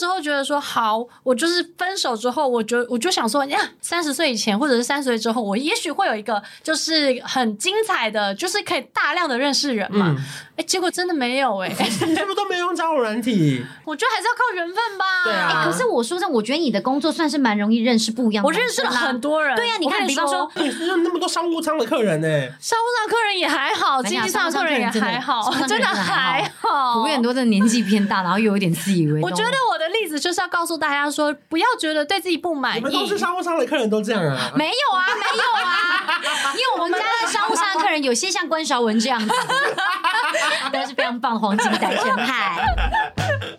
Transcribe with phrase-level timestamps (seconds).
[0.00, 10.16] 时候觉得说，好，我就是分手之后，我就我就想说，呀，三十岁以前或者是三十岁之后，我也许会有一个就是很精彩的，就是可以大量的认识人嘛。
[10.56, 13.62] 哎、嗯，结果真的没有哎、欸，你是不是都没用交友软体？
[13.84, 15.04] 我觉得还是要靠缘分吧。
[15.24, 15.62] 对啊。
[15.64, 18.46] 可是我说真，我觉得你的工作算是蛮容易认识不一样的。
[18.46, 19.54] 我认识了很多人。
[19.56, 22.52] 对呀、啊，你看，比方说，你有那么多商务舱的客人呢、欸。
[22.60, 27.02] 商务舱客人也还好，经济舱的客人也还好，真的还好。
[27.02, 29.20] 我有很多的年纪偏大，然后又有点自以为。
[29.20, 32.78] 我觉得我的例子就是要告诉大家说，不要觉得对自己不满意。
[32.78, 34.50] 你们都是商务舱的客人都这样啊？
[34.54, 36.20] 没有啊，没有啊，
[36.52, 39.28] 因为我们家的商务舱的客人有些像关韶文这样子，
[40.72, 42.56] 都是非常棒的黄金单身汉。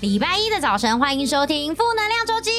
[0.00, 2.50] 礼拜一的早晨，欢迎收听《负能量周记》。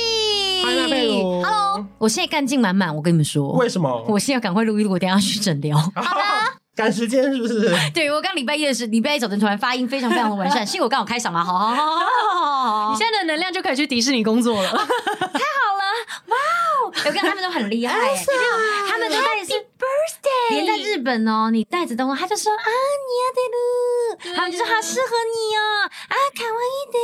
[1.42, 3.54] Hello，我现在干劲满满，我跟你们说。
[3.54, 4.04] 为什么？
[4.09, 5.78] 我现在赶快录一录，我等下去诊疗。
[5.95, 6.23] 好的。
[6.76, 7.73] 赶时间是不是？
[7.94, 11.42] 对，我刚礼拜一的时，礼拜一早晨突然发音非常非常的完善，幸我刚好开嗓了。
[11.42, 14.70] 好好好好好， 你现在的能量就可以去迪士尼工作了。
[14.70, 15.84] 太好了，
[16.28, 16.92] 哇哦！
[17.06, 17.95] 我看他们都很厉害，
[18.90, 19.39] 他们都带是 birthday，
[20.51, 22.69] 连在日本哦，你带着东西，他就说啊，
[23.07, 26.98] 你要得了，他们就说好适合你哦，啊，卡哇伊的。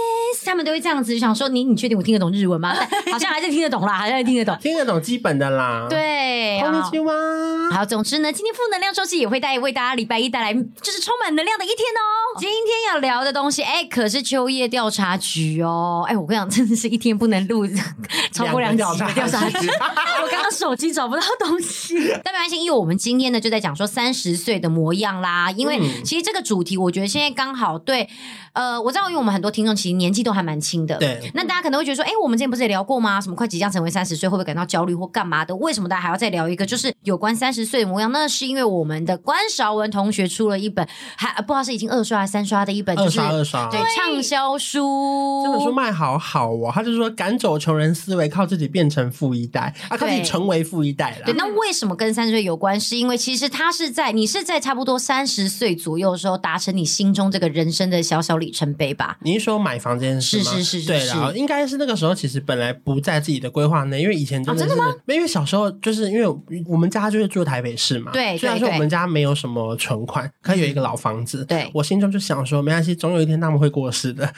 [0.44, 2.74] 他们都会这样子，就想说你，你确定我听得懂日文吗？
[3.12, 5.86] 好像还是听得懂啦，好像还听得懂，听得懂基本的啦。
[5.88, 7.72] 对，こんにちは。
[7.72, 12.38] 好，总之呢，今天负能量周记也会带为大家礼拜一带来就是充满能量的一天哦。
[12.38, 16.04] 今天要聊的东西，哎，可是秋叶调查局哦。
[16.08, 17.66] 哎，我跟你讲，真的是一天不能录
[18.32, 19.68] 超过两集的调查局。
[20.22, 25.51] 我刚刚手机找不到东西，但没关系，因为我们今天呢 就在讲说三十岁的模样啦。
[25.51, 28.09] 因为其实这个主题，我觉得现在刚好对。
[28.53, 30.95] 呃，我知道，因为我们很多听众其实年纪都还蛮轻的。
[30.97, 31.19] 对。
[31.33, 33.19] 那大家可能会觉得说，哎，我们之前不是也聊过吗？
[33.19, 35.53] 什么快即将成为三十岁，会不会感到焦虑或干嘛的？
[35.57, 38.09] 为什么大家还要再聊一个，就是有关三十岁的模样？
[38.13, 45.43] 那是因为我们的关韶文同学出了一本，还不知道是已经二刷还是三刷的一本，就是二刷二刷，对，畅销书。
[45.43, 51.25] 这本书卖好好哦，他就是说赶走穷人思维，靠自己变成富一代啊，靠自己成为富一代了。
[51.25, 52.79] 对，那为什么跟三十岁有关？
[52.79, 59.17] 是因为其实他是在你是在差不多三十岁左右的时候达成你心中这个人生的小小里程碑吧。
[59.23, 60.43] 你是说买房这件事吗？
[60.43, 64.95] 是是是，是，对，然后应该是那个时候，其实本来不在自己的规划内，因为以前真的是，哦、真的吗？
[65.07, 66.27] 因为小时候就是因为
[66.67, 74.31] 我们家就是住台北市嘛，对，虽然说我们家没有什么存款，可以有一个老房子，对，我心中就想说，没关系，总有一天他们会过世的。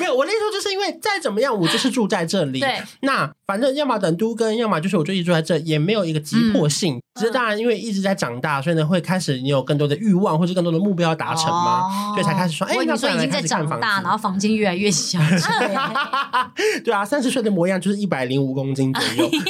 [0.00, 2.58] 没有，我那时候就是因为再怎么样，我就是住在这里。
[2.58, 6.96] 对，那反正要么等都跟，要么就是我就一直住在这，也没有一个急迫性。
[6.96, 15.18] 嗯、只是当然，因为一直在长大，所以呢，会开始你有更多的欲望，或者更多的目标要达成嘛，哦、所以才开始说，哎，那说已经在长大，然后房间越来越小。
[16.84, 19.30] 对啊，三十岁的模样就是一百零五公斤左右。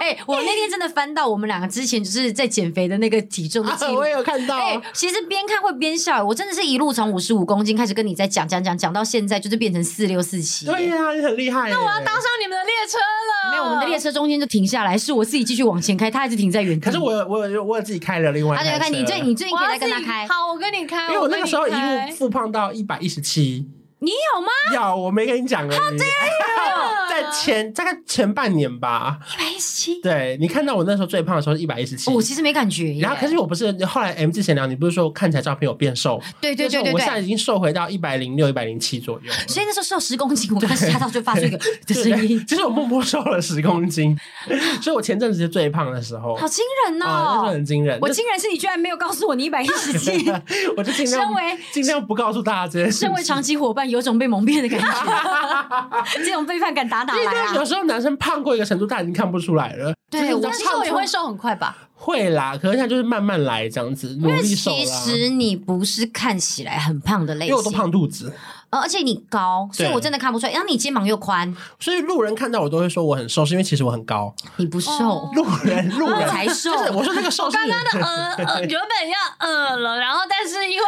[0.00, 4.56] 哎、欸，我那天真的翻到我们两个之前就是在减肥的那个体重的记录、啊，我也有看到。
[4.56, 10.66] 哎、欸，其实边看会边笑，我真的是一路从五十五公斤开始跟你在讲讲讲讲到现在，就是变成四六四七。
[10.66, 11.70] 对呀、啊，你很厉害。
[11.70, 13.50] 那我要当上你们的列车了。
[13.50, 16.84] 没有，我们的列车中间就停下来，是我自己继续往前开，他还是停在原地。
[16.84, 18.70] 可是我我有我有自己开了另外一台车。
[18.70, 20.26] 他就看你最你最近可以来跟他开。
[20.26, 21.08] 好，我跟你开。
[21.08, 23.66] 因为我那个时候一路复胖到一百一十七。
[24.04, 24.88] 你有吗？
[24.90, 25.78] 有，我没跟你讲而已。
[25.78, 25.84] 好
[27.08, 30.00] 在前大概前半年吧，一百一十七。
[30.00, 32.10] 对，你看到我那时候最胖的时候是一百一十七。
[32.10, 32.92] 我其实没感觉。
[33.00, 36.20] 然后，可是我不是后来 M 字闲聊，你不是说看起来照片有变瘦？
[36.40, 39.32] 对对对对，我现在已经瘦回到一百零六、一百零七左右。
[39.46, 41.56] 所以那时候瘦十公斤，我刚吓到就发出一个
[41.86, 42.42] 的声音。
[42.48, 44.16] 其实我默默瘦了十公斤，
[44.82, 46.34] 所以我前阵子是最胖的时候。
[46.34, 47.06] 好惊人哦！
[47.06, 47.98] 那时候很惊人。
[48.00, 50.28] 我惊人是你居然没有告诉我你一百一十七，
[50.76, 51.32] 我就尽量
[51.72, 52.98] 尽量不告诉大家这些事。
[53.00, 54.86] 身为长期伙伴，有种被蒙骗的感觉。
[56.24, 57.54] 这种背叛感打打来啊？
[57.54, 59.94] 有时候男生胖过一个程度，他已经看不出来了。
[60.10, 61.76] 对，我瘦也会瘦很快吧？
[61.94, 64.76] 会啦，可是他就是慢慢来这样子，努力瘦啦。
[64.76, 68.32] 其实你不是看起来很胖的类型，因为我都胖肚子。
[68.80, 70.52] 而且你高，所以我真的看不出来。
[70.52, 74.34] 然后你肩膀又宽，所以路人看到我都会说我很瘦，是因为其实我很高。
[74.56, 76.70] 你不瘦，路人路人 才瘦。
[76.92, 80.84] 我说那个瘦，刚刚的呃呃原本要呃了，然后但是因为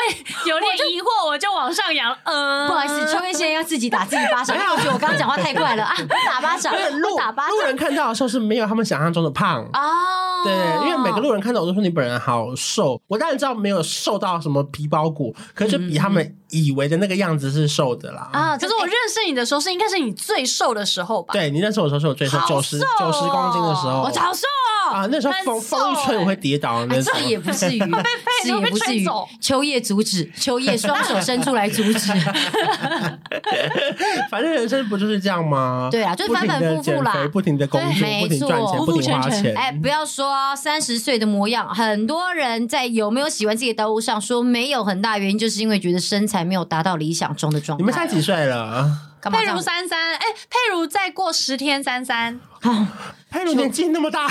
[0.47, 2.17] 有点疑惑，我就往上扬。
[2.25, 5.95] 呃，不好意思，秋月现在要自己打自己巴掌，因为我觉得我刚刚讲话太快了啊！
[6.27, 6.73] 打巴掌，
[7.19, 7.53] 打巴掌。
[7.53, 10.45] 路人看到的时候是没有他们想象中的胖哦。
[10.45, 13.01] 对，因为每个路人看到我都说你本人好瘦。
[13.09, 18.31] 我当然知道没有瘦到什么皮包骨，可是就比他们以为的那个样子是瘦的啦。
[18.33, 21.33] 啊，可是我认识你的时候是应该是你最瘦的时候吧？
[21.33, 24.76] 对，你认识我的时候是我最瘦，九十九十公斤的时候，我超瘦哦。
[24.91, 27.79] 啊，那时候风风一吹我会跌倒，那时候也不至于，
[28.43, 29.07] 是也不至于。
[29.41, 32.13] 秋叶阻止，秋叶双手伸出来阻止。
[34.31, 35.89] 反正人生不就是这样吗？
[35.91, 37.89] 对啊，就是反反复复啦，不停的工作，
[38.21, 39.55] 不停赚钱，不停花钱。
[39.57, 47.83] 哎，不要说三十岁的模样，很多人在有没有喜欢自己的道路上说没有很大原因，就是因为觉得身材没有达到理想中的状态。
[47.83, 48.91] 你们才几岁了？
[49.23, 52.39] 佩如三三，哎，佩如再过十天三三。
[53.37, 54.27] 佩如年纪那么大？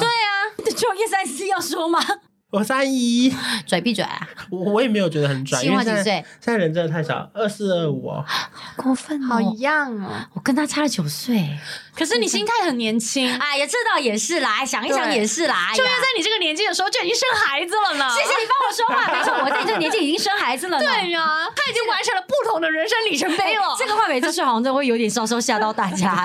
[0.00, 2.00] 对啊， 就叶三四要说吗？
[2.50, 3.30] 我三一，
[3.66, 4.26] 拽闭嘴啊！
[4.50, 6.04] 我我也没有觉得很拽，因为几岁？
[6.04, 11.58] 现在人真的太少，二四二五哦，好过分哦，好一样哦，我跟他差了九岁，
[11.94, 18.08] 可是你心态很年轻，哎呀，这倒也是啦，想一想也是啦，就因为在你这个年纪的时候就已经生孩子了呢。
[18.14, 21.20] 谢谢你帮我说话，没错，我在你这个年纪已经生孩子了， 对呀，
[21.54, 23.76] 他已经完成了不同的人生里程碑了。
[23.78, 26.24] 这个话每次说好像都会有点稍稍吓到大家，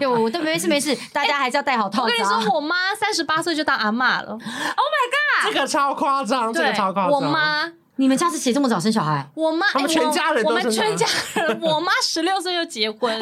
[0.00, 2.10] 哎， 我我都没事没事，大家还是要戴好套子。
[2.10, 5.03] 我跟你说，我妈三十八岁就当阿嬷了，Oh my god，
[5.44, 7.72] 这个超夸张，这个超夸张，我妈。
[7.96, 9.24] 你们家是谁这么早生小孩？
[9.34, 13.16] 我妈，我们全家人，我们全家人，我妈 十六岁就结婚，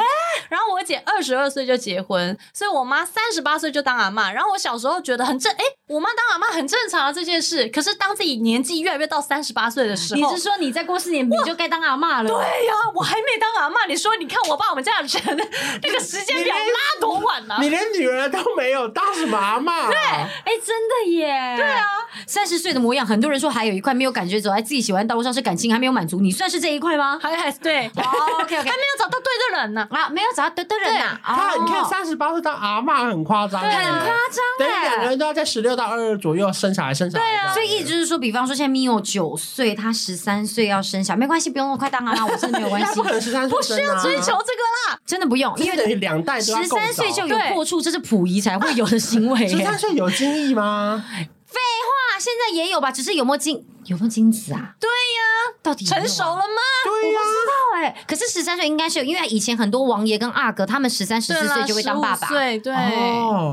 [0.49, 4.33] 然后我姐二十二岁就结婚，所以我妈三十八岁就当阿嬷。
[4.33, 7.69] 然后我小时候觉得很正，哎，我妈当阿嬷很正常啊这件事。
[7.69, 12.29] 可是当自己年纪越来越到三十八岁的时候，你是说你再过四年你就该当阿嬷了？
[12.29, 12.37] 对
[12.67, 15.49] 呀，我还没当阿嬷，你说你看我把我们家的人
[15.83, 17.57] 那个时间表拉多晚呢？
[17.61, 19.89] 你连女儿都没有，当什么阿嬷？
[19.89, 21.55] 对，哎，真的耶。
[21.59, 21.85] 对啊，
[22.27, 25.43] 三十岁的模样，很多人说还有一块没有感觉，走在自己喜欢道路上是。
[25.43, 27.19] 感情还没有满足，你算是这一块吗？
[27.21, 31.19] 还还对 OK，还没有找到对的人呢啊，没有找到对的人呐。
[31.21, 37.25] 他你看三十八岁当阿嬷很夸张，很夸张，等于两个人都要在十六到二二左右生小孩，生小孩。
[37.25, 42.87] 对啊，所以意思就是说，比方说现在 Mio 九岁，他十三岁要生小孩，没关系，不用那么快当阿妈，我真的没有关系。
[42.95, 44.63] 不可能十三岁，不需要追求这个
[44.93, 49.49] 啦，真的不用，因为等于两代十三岁就有破处，这是溥仪才会有的行为。
[49.49, 51.05] 十三岁有精液吗？
[51.53, 54.75] 废话，现在也有吧，只是有没有精有没有精子啊？
[54.79, 56.61] 对呀，到底成熟了吗？
[56.85, 58.05] 对呀，我不知道哎。
[58.07, 62.29] 可是十三岁应该是有，因为以前很多王爷跟阿哥，他们十三十四岁就会当爸爸。
[62.29, 62.73] 对对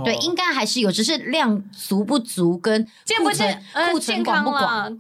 [0.05, 4.95] 对，应该还是有，只是量足不足跟健不健库存广不广？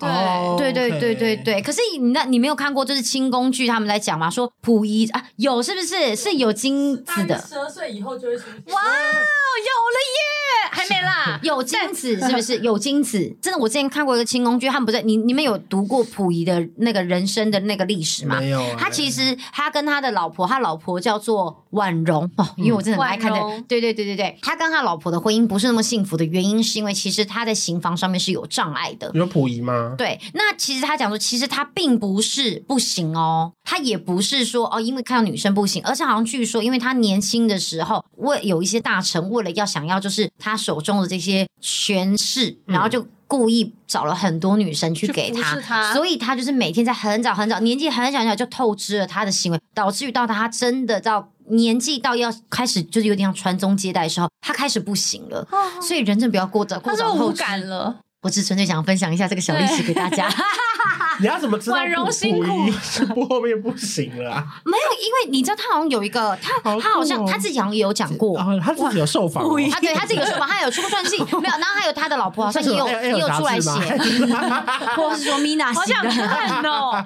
[0.57, 1.61] 对对对对对对。
[1.61, 4.29] 可是你那，你没有看过就是清宫剧他们来讲嘛？
[4.31, 7.37] 说溥仪啊，有是不是是有精子的？
[7.47, 8.73] 十二岁以后就会出现。
[8.73, 10.69] 哇，有了耶！
[10.71, 13.37] 还没啦， 有精子是不是有精子？
[13.41, 18.39] 真的，我之前看过一个清宫剧，他们不是你你们有读过溥仪的那个人生的那个历史吗？
[18.39, 18.59] 没有。
[18.77, 23.39] 他其实他跟他的老婆，他老婆叫做婉容哦，因为我真的很爱看的。
[23.67, 29.11] 对对对对对，他跟他老婆的婚姻不是那么幸福的原因，是因为其实他在行房上面是有障碍的。
[29.13, 29.93] 有溥仪吗？
[29.97, 43.05] 对，那其实他讲说，其实他并不是不行哦，他也不是说哦，因为看到女生不行，而是好像据说，因为他年轻的时候，为有一些大臣为了要想要就是他手中的这些权势，然后就。
[43.29, 55.47] 故意找了很多女生去给他，他所以他就是每天在很早很早，年纪很小很小就透支了他的行为，导致于到他真的到年纪到要开始就是有点像传宗接代的时候，他开始不行了。
[55.51, 57.99] 哦、所以人真不要过早过早透支了。
[58.23, 60.27] 我只纯粹想分享一下这个小历史给大家。
[61.19, 64.43] 你要怎么知道溥仪是不后面不行了？
[64.65, 73.69] 没有，因为你知道他好像有一个，他他好像他自己好像也有讲过，他自己有受访，他对他自己有受访，他有出过传记， 没有，然后还有他的老婆好像也有也有出来写，
[74.95, 77.05] 或是说 Mina 好想看哦，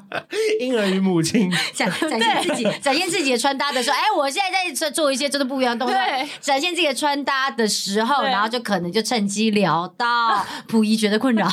[0.59, 6.01] 婴儿与母亲展展现自己展现自己的穿搭的时候，哎，我现在在做一些真的不一样的动作，
[6.39, 11.47] 展现自己的穿搭的时候，然后就可能就趁机聊到 溥仪觉得困扰。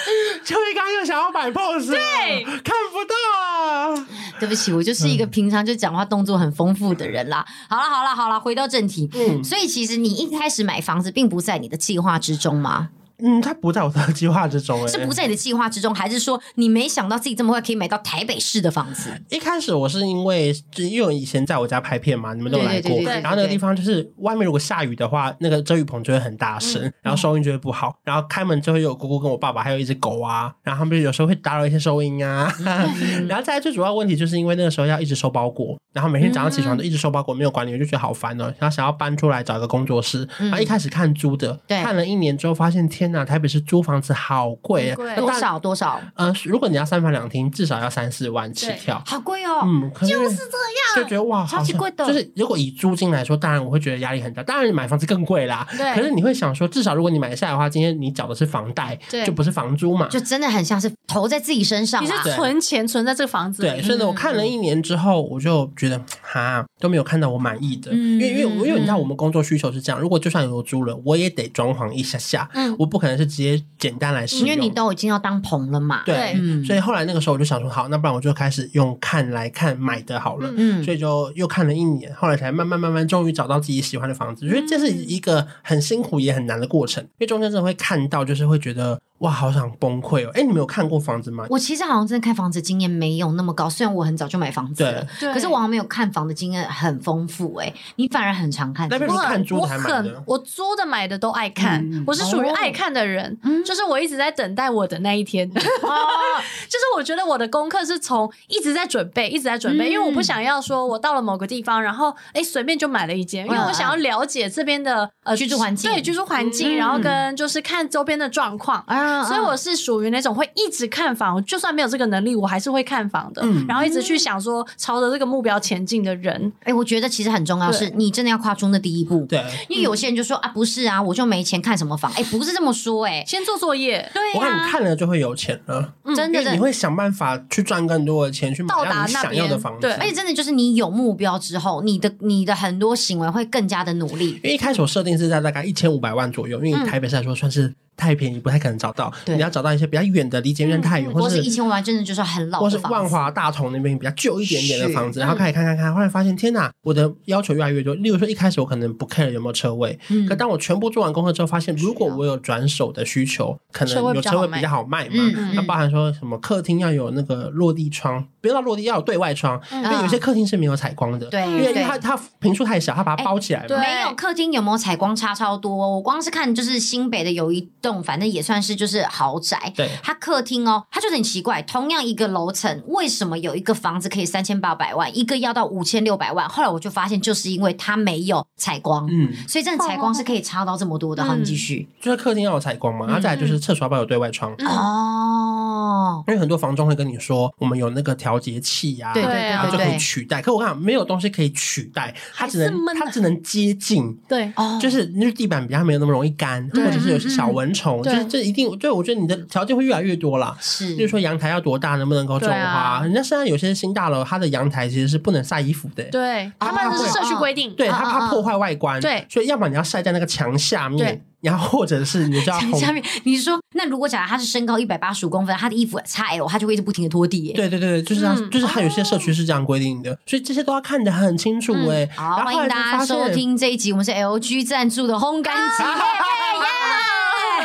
[0.44, 4.06] 秋叶刚又想要摆 pose，对，看不到啊！
[4.38, 7.44] 对不起，我就是一个平常就讲话动作很丰富的人啦。
[7.68, 9.08] 好了，好了，好了，回到正题。
[9.14, 12.88] 嗯，所以其实你一开始买房子，并不在你的计划之中吗？
[13.22, 19.10] 嗯，他不在我的 计划之中，是不在你的计划之中，还是说你没想到自己这么快可以买到台北市的房子？
[19.30, 44.00] 一开始我是因为，就因为我以前在我家拍片嘛，你们都来过，然后那个地方就是外面如果下雨的话，那个遮雨棚就会很大声，嗯、然后收音就会不好，然后开门就会有姑姑跟我爸爸还有一只狗啊，然后他们有时候会打扰一些收音啊，嗯、 然后再来最主要问题就是因为那个时候要一直收包裹，然后每天早上起床都一直收包裹，没有管理，我就觉得好烦哦，然后想要搬出来找一个工作室，然后一开始看租的，嗯、看了一年之后发现天哪，台北市租房。
[44.00, 46.00] 子好贵，多少多少？
[46.14, 49.60] 呃，如果你要三房两厅，至少要三四万起跳，好贵哦。
[49.62, 50.96] 嗯，就是这样。
[50.96, 52.06] 就觉得哇，超级贵的。
[52.06, 54.42] 就是如果以租金来说，当然我会觉得压力很大。
[54.42, 55.94] 当然你买房子更贵啦，对。
[55.94, 62.02] 可是你会想说，至少如果你买下来的话，今天你缴的是房贷，就不是房租嘛，就真的很像是投在自己身上。
[62.02, 63.62] 你是存钱存在这个房子。
[63.62, 76.02] 对，所以呢，我看了一年之后，我就觉得哈都没有看到我满意的，因为因为因为你知道我们工作需求是这样，如果就算有租了，我也得装潢一下下，嗯，我不可能是直接简单来使用，因为你都已经要当棚了嘛。
[76.04, 89.00] 对，所以后来那个时候我就想说，好，那不然我就开始用看来看买的好了，嗯，所以就又看了一年，后来才慢慢慢慢终于找到自己喜欢的房子，我觉得这是一个很辛苦也很难的过程，因为中间真的会看到，就是会觉得。
[89.20, 90.30] 哇，好想崩溃哦！
[90.34, 91.46] 哎，你没有看过房子吗？
[91.50, 97.54] 我其实好像真的看房子经验没有那么高，虽然我很早就买房子了，对，可是我好像没有看房的经验很丰富。
[97.56, 100.22] 哎，你反而很常看，那边是看租还买的？
[100.26, 105.46] 我租的买的都爱看，我是属于爱看的人，就是我一直在等待我的那一天。
[105.52, 105.92] 哦，
[106.68, 118.82] 就是我觉得我的功课是从一直在准备，一直在准备，因为我不想要说我到了某个地方，然后哎随便就买了一间，因为我想要了解这边的呃居住环境，对居住环境，然后跟就是看周边的状况，
[119.24, 120.00] 所以我是属。
[120.00, 123.42] 于那种会一直看房，就算没有这个能力，我还是会看房的。
[123.44, 129.26] 嗯，然后一直去想说朝着这个目标前进的人，哎，我觉得其实很重要，是你真的要跨出那第一步。
[129.26, 132.10] 对，因为有些人就说啊，不是啊，我就没钱看什么房。
[132.14, 134.10] 哎，不是这么说，哎，先做作业。
[134.14, 139.82] 对，我看你看了就会有钱了，真的，你会想办法去赚更多的钱去买到你想要的房子。
[139.82, 144.30] 对，而且真的就是你有目标之后，你的你的很多行为会更加的努力。
[144.36, 147.74] 因为一开始我设定是在大概一千五百万左右，因为台北市来说算是。
[147.96, 157.94] 太便宜不太可能找到，你要找到一些比较远的，离捷运太远，或是一千万真的就是很老，或是万华大同那边比较旧一点点的房子，然后开始看看看，后来发现天哪，我的要求越来越多。
[157.96, 165.22] 例如说一开始我可能不 care 有没有车位，可当我全部做完功课之后，发现如果我有转手的需求，可能有车位比较好卖嘛。
[165.54, 173.64] 那包含说什么客厅要有那个落地窗，不要落地要有对外窗，因为有些客厅是没有采光的，对，因为它它坪数太小，它把它包起来。
[173.68, 178.80] 没有客厅有没有采光差超多，我光是看就是新北的有一栋，反正也算是。
[178.80, 181.60] 就是豪宅，对，它客厅哦，它就很奇怪。
[181.60, 186.48] 同样一个楼层，为什么有一个房子可以三千八百万，一个要到五千六百万？
[186.48, 191.22] 后来我就发现，就是因为它没有采光，嗯，所以这个采光是可以差到这么多的。
[191.22, 200.40] 好，你继续，就是客厅要有采光嘛，然后再来就是厕所要不要有对外窗哦，因为很多房东会跟你说，我们有那个调节器啊，对对对，然后就可以取代。
[200.40, 208.70] 可我看没有东西可以取代，它只能它只能接近，对，就是因为地板比较没有那么容易干，或者是有些小蚊虫，就是这一定。
[208.78, 210.56] 对，我觉得你的条件会越来越多了。
[210.60, 213.00] 是，就是说阳台要多大，能不能够种花？
[213.02, 216.04] 人家现在有些新大楼，它的阳台其实是不能晒衣服的。
[216.04, 219.00] 对，他们是社区规定，对，它怕破坏外观。
[219.00, 223.02] 对，所以要么你要晒在那个墙下面，然后或者是你就要墙下面。
[223.24, 227.52] 你说，那如果假如他是身高一百八十五公分，他的衣服 XL，他就会一直不停的拖地。
[227.52, 231.72] 对对对，就是这样，就是他有些社区是这样规定的，所以这些都要看得很清楚。
[231.88, 235.84] 哎，好，欢迎大家收听这一集，我们是 LG 赞助的烘干机。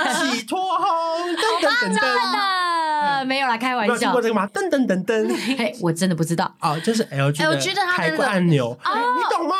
[0.05, 3.93] 洗脱烘，噔噔噔噔，没有啦，开玩笑。
[3.93, 4.47] 有听过这个吗？
[4.53, 6.53] 噔噔噔噔， 嘿，我真的不知道。
[6.61, 9.55] 哦，这是 LG 的开关按钮，你懂吗？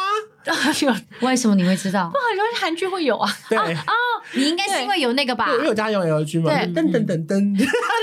[1.22, 2.10] 为什么你会知道？
[2.10, 3.32] 不好，因为韩剧会有啊。
[3.50, 3.92] 对哦，
[4.34, 5.48] 你应该是因为有那个吧？
[5.54, 6.52] 因为我家有 LG 嘛。
[6.52, 7.40] 噔噔噔噔，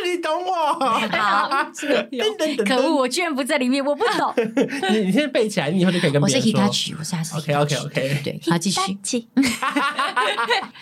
[0.05, 0.73] 你懂我？
[0.75, 2.67] 好， 噔噔噔。
[2.69, 4.35] 可恶，我居然不在里面，我不懂。
[4.91, 6.61] 你你先背起来，你以后就可以跟别人说。
[6.63, 8.21] 我是 Hitachi，我是 OK OK OK。
[8.25, 8.79] 对，好，继续。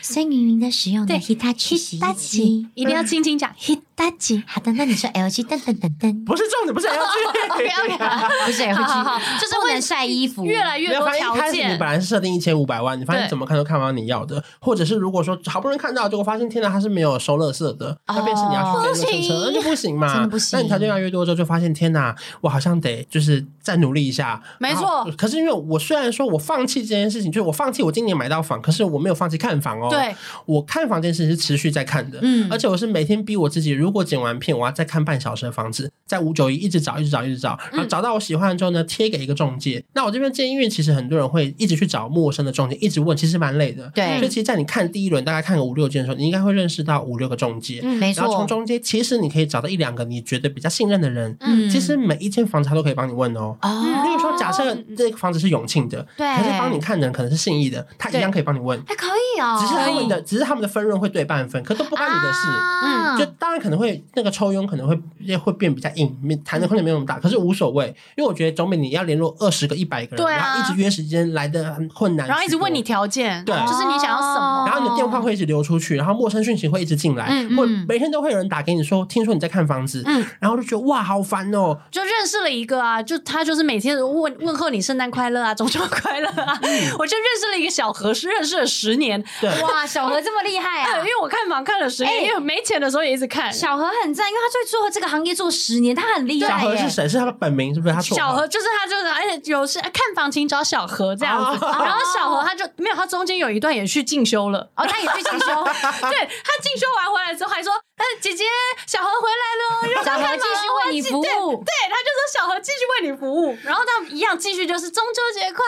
[0.02, 4.42] 孙芸芸的使用的 Hitachi，Hitachi，一定要轻轻讲 Hitachi。
[4.46, 6.24] 好的，那你说 LG，噔噔噔噔。
[6.24, 7.50] 不是重点，不是 LG。
[7.50, 7.98] OK OK，
[8.46, 11.49] 不是 LG，就是不能晒衣服，越来越多条件。
[11.52, 20.12] 你本来是设定一千五百万，你发现怎么看都看不到你要的，或者是如果说好不容易看到，结果发现天哪，它是没有收乐色的，那便是你要去跟那个车，那就不行嘛。
[20.12, 20.58] 真的不行。
[20.58, 24.42] 那你条件越来越多之后，就发现天哪，我好像得就是再努力一下。
[24.58, 25.08] 没错。
[25.16, 29.88] 可是因为我虽然说我放弃这件事情，就是我放弃我今年买到房，可是我没有放弃看房哦。
[29.90, 30.14] 对。
[30.46, 39.78] 我看房这件事情是持续在看的，嗯，而且我是每天逼我自己，如果剪完片，我要再看半小时的房子，在五九一一直找，一直找，一直找，然后找到我喜欢的之后呢，贴给一个中介。
[39.78, 42.10] 嗯、那我这边建议，因为其实很多人会一直去找。
[42.10, 43.88] 陌生的中介一直问，其实蛮累的。
[43.94, 47.78] 对，所以其实，在你看第一轮，大概看个五六间的时候，你应该会认识到五六个中介。
[47.84, 48.22] 嗯，没错。
[48.22, 51.36] 然后从中间，其实你可以找到一两个你觉得比较信任的人。
[51.40, 53.56] 嗯，其实每一间房子他都可以帮你问哦。
[53.62, 53.82] 哦。
[54.04, 58.76] 例如说，假设这个房子是永庆的，对，可是帮你看的人可能是信义的，他一样可以帮你问。
[58.86, 62.48] 还可以哦，只是他们的，只是他们的分润会对半分，可都不关你的事。
[62.82, 66.12] 嗯，就当然可能会那个抽佣可能会会变比较硬，
[66.44, 77.86] 谈的空间没有那么大，可是无所谓，因为我觉得总比你要联络二十个、一百个人，然后一直约时间来的很困难，然后一直问你条件，对，就是你想要什么，然后你的电话会一直流出去，然后陌生讯息会一直进来，嗯嗯。
[77.88, 86.58] 每天都会有人打给你说，听说你在看房子，嗯，然后就觉得哇，好烦哦，就认识了一个啊，就他就是每天问问候你圣诞快乐啊，中秋快乐啊，
[86.98, 96.48] 我就认识了一个小何，是认识了十年，对，哇，小何这么厉害啊， 因为我看房看了十年，因为没钱的时候也一直看，小何很赞，因为他在做这个行业做十年，他很厉害。
[96.48, 97.08] 小何是谁？
[97.08, 97.94] 是他的本名是不是？
[97.94, 105.46] 他小何就是他，就是而且有时看房请找小何这样子，然后小何他就没有，他中间有一段也去进修了，哦，他也去进修，
[106.08, 107.72] 对，他进修完回来之后还说。
[108.18, 108.44] 姐姐，
[108.86, 111.22] 小何回来了，小何继续为你服务。
[111.22, 115.62] 对，他就说小何继续为你服务，然后他们一样继续就是中秋节快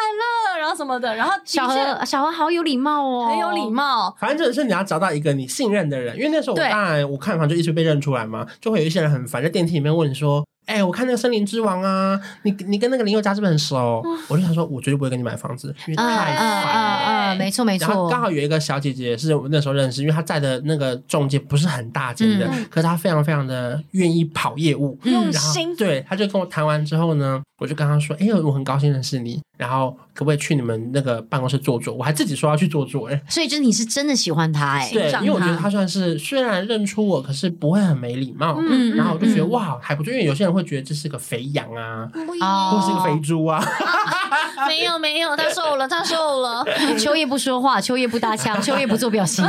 [0.52, 1.14] 乐，然后什么的。
[1.14, 4.16] 然后小何，小何好有礼貌哦，很有礼貌。
[4.18, 10.42] 反正就是你要找到一个你信任的人，因为那时候我当然我看房就一直被认出来嘛，就会有一些人很烦，在电梯里面问说。
[10.64, 14.00] 哎、欸，我看那个《森林之王》啊，你你跟那个林宥嘉是不是很熟？
[14.04, 16.40] 嗯、我就想说，我绝对不会跟你买房子，因为太烦了。
[16.40, 18.08] 嗯嗯嗯，没错没错。
[18.08, 25.74] 刚好有一个小姐姐是我那时候认识，因为她在的那个中介不是很大间的，嗯、可是她非常非常的愿意跑业务，用心。
[25.76, 31.94] 对，她就跟我谈完之后呢，我就跟她说：“哎、欸，我很高兴认识你。”然后可不可以去你们那个办公室坐坐？
[31.94, 33.22] 我还自己说要去坐坐哎。
[33.28, 34.90] 所以就是你是真的喜欢她哎？
[34.92, 38.58] 对，因为我觉得她算是虽然认出我，可是不会很没礼貌。
[38.60, 43.62] 嗯，然后我就觉得哇还不错，因为有些人会觉得这是个肥羊啊，或是个肥猪啊。
[44.68, 46.64] 没有没有，他瘦了，他瘦了。
[46.98, 49.44] 秋叶不说话，秋叶不搭腔， 秋叶不做表情。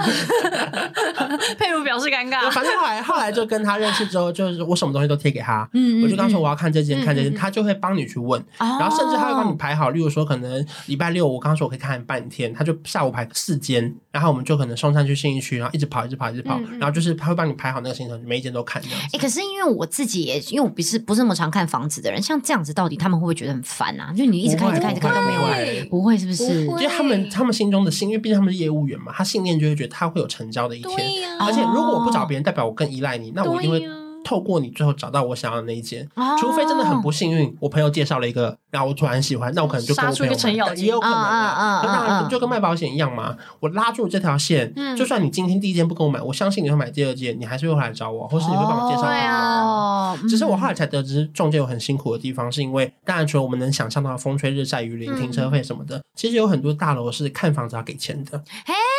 [1.57, 2.51] 佩如表示尴尬。
[2.51, 5.67] 反正后来后来就跟他认识之后，就是我什么东西都贴给他。
[5.74, 19.07] 嗯，我就刚说我要看这件看这件，他就会帮你去问，然后甚至他会帮你排好，例如说可能礼拜六我刚刚说我可以看半天，他就下午排四间，然后我们就可能松山区信义区，然后一直跑一直跑一直跑，然后就是他会帮你排好那个行程，每一间都看这样子。
[19.15, 24.13] 哎，可是因为我自己也因为我不是不是那么常看房子的人，像这样子到底他们会不会觉得很烦啊？
[24.15, 26.65] 就你一直看一直看一直看都没有，不会是不是？
[26.65, 34.02] 因为他们他们心中的信，因为毕竟他们是业务员嘛，他信念就会觉得他会有成交的一天，而且如果我不找别人，代表我更依赖你，那我一定会。
[34.24, 36.08] 透过你最后找到我想要的那一间，
[36.39, 41.82] 除非真的很不幸运，我朋友介绍了一个，然后我突然喜欢，那我可能就跟我朋友买，也有可能啊。
[41.84, 50.30] 当然就跟卖保险一样嘛，我拉住这条线，就算你今天第一间不跟我买，我相信你会买第二间，你还是会回来找我，或是你会帮我介绍朋友。
[50.30, 58.42] 只是我后来才得知，中介有很辛苦的地方，是因为当然除了我们能想象到风吹日晒雨淋、停车费什么的，其实有很多大楼是看房子要给钱的。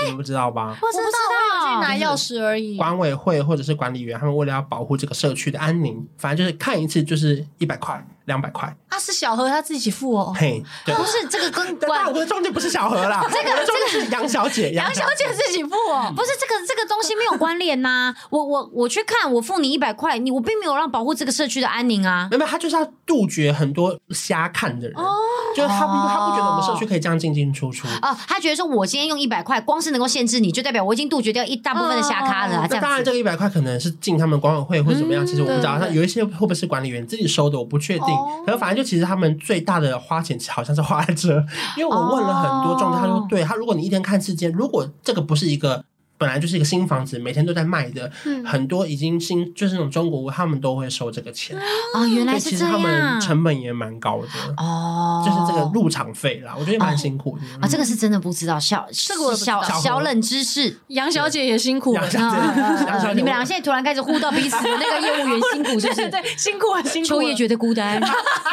[0.03, 0.77] 你们不知道吧？
[0.81, 2.77] 不知道，我拿钥匙而已。
[2.77, 8.07] 管委会或者是管理员，他们为了要保护这个社区的安宁，反正就是看一次就是一百块。
[8.27, 10.33] 两百块，啊，是小何他自己付哦。
[10.35, 16.13] 嘿，不是这个跟管，我的中介不是小何啦，这个这个是杨小姐，杨小姐自己付哦。
[16.17, 18.15] 不是这个这个东西没有关联呐。
[18.31, 22.29] 我我我去看，我付你一百块，你我并没有让保护这个社区的安宁啊。
[22.31, 24.97] 没有，他就是要杜绝很多瞎看的人，
[25.55, 32.67] 就是他他不觉得我们社区可以这样进进出出哦，他觉得说我今天用一百块，光是能够限制你就代表我已经杜绝掉一大部分的瞎咖了。
[32.69, 35.79] 这样，当然这个一百块可能是进他们管委会或者怎么样，其实我不知道。
[35.79, 38.14] 他有一些会不会是管理员自己收的，我不确定。
[38.47, 38.85] 可是反正就。
[38.85, 41.31] 其实他们最大的花钱好像是花在这，
[41.77, 45.85] 因为我问了很多状态，他说对他，如果你一天看四间，如果这个不是一个。
[46.25, 51.55] 本来就是一个新房子，每天都在卖的，嗯、很多已经新就是那种中国屋，他们都会收这个钱。
[51.95, 54.29] 哦，原来是这样，其实他们成本也蛮高的。
[54.57, 57.45] 哦，就是这个入场费啦，我觉得蛮辛苦的。
[57.57, 57.69] 啊、哦。
[57.71, 62.09] 这个是真的不知道，小这个小小，冷知识，杨小姐也辛苦了。
[63.15, 66.09] 你们俩现在突然开始互道彼此的那个业务员辛苦，是不是？
[66.09, 67.09] 对，对，辛苦很辛苦。
[67.09, 68.01] 秋叶觉得孤单，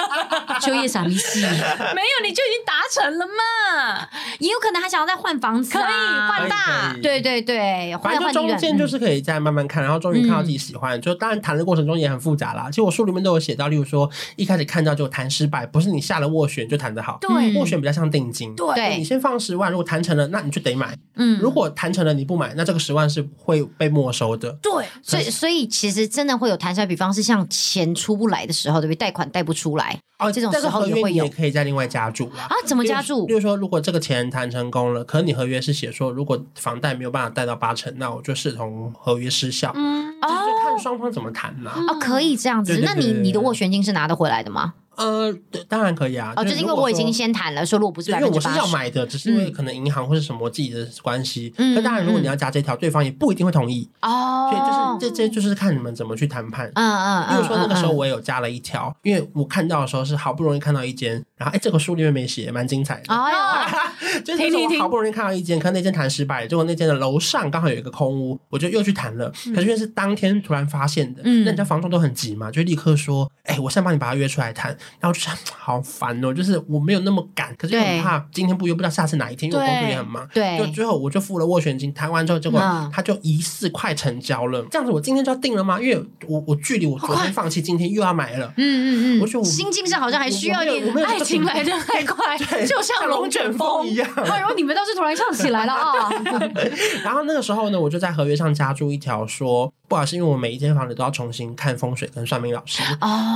[0.60, 4.06] 秋叶傻逼戏，没有，你就已经达成了嘛？
[4.40, 7.61] 也有可能还想要再换房子，可以换大，对对对。
[7.62, 10.98] 对，反正就中间就是可以再慢慢看，然后终于看到自己喜欢。
[10.98, 12.68] 嗯、就当然谈的过程中也很复杂啦。
[12.70, 17.18] 其实我书里面都有写到，例如说一开始看到就谈失败，不是你下了斡旋就谈得好。
[17.22, 18.56] 对，斡旋比较像定金。
[18.56, 20.98] 对，你先放十万，如果谈成了，那你就得买。
[21.16, 24.52] 嗯，如果谈成了你不买，那这个十万是会被没收的。
[24.62, 28.96] 对，所以所以其实真的会有谈下来，比方是像钱出不来的时候，对不对？
[28.96, 30.00] 贷款贷不出来。
[30.20, 32.44] 哦，这种时候也会有，也可以再另外加注啦。
[32.48, 33.26] 啊，怎么加注？
[33.26, 39.72] 例如说，如果这个钱谈成功了，可能你合约是写说，如果房贷没有办法贷到八成，那我就视同合约失效。
[39.74, 41.74] 就看双方怎么谈啦。
[41.88, 42.82] 哦，可以这样子。
[42.84, 44.74] 那你你的斡旋金是拿得回来的吗？
[45.02, 46.34] 呃，对，当然可以啊。
[46.36, 51.54] 哦，就是因为我已经先谈了，说如果不是百分之八十，因为我是要买的，只是因为可能银行或是什么自己的关系。
[51.58, 53.90] 嗯，那当然，如果你要加这条，对方也不一定会同意。
[54.02, 56.72] 哦，所以就是这这就是看你们怎么去谈判。
[56.76, 57.28] 嗯嗯。
[57.30, 63.14] 比如说那个时候我也有加了一条，因为我看到的时候是好不容易看到一间，然后哎，这个书里面没写，蛮精彩的。
[63.14, 69.32] 哦哟， 就是我好不容易看到一间，可那间谈失败，结果那间的楼上刚好有一个空屋，我就又去谈了。
[69.54, 74.76] 可是因为是当天突然发现的，那人家房东都很急嘛，就立刻说，哎，我现在帮你把他约出来谈。
[75.00, 80.28] 然后就想， 好烦哦，就是我没有那么赶，可是又很怕今天不约，不知道下次哪一天，因为我工作也很忙。
[80.34, 82.60] 对，就最后我就付了斡旋金，谈完之后，结果
[82.92, 84.66] 他就疑似快成交了。
[84.70, 85.80] 这样子，我今天就要定了吗？
[85.80, 88.54] 因为我我距离我昨天放弃，今天又要买了。
[88.58, 94.08] 嗯嗯嗯，我觉得我心境上好像还需要一点爱情来的太 快，就像龙卷风一样。
[94.16, 96.10] 然后你们倒是突然唱起来了啊！
[97.04, 102.82] 然后那个时候呢，我就在合约上加注一条说，不好意思，因为我每一间房子都要重新看风水跟算命老师，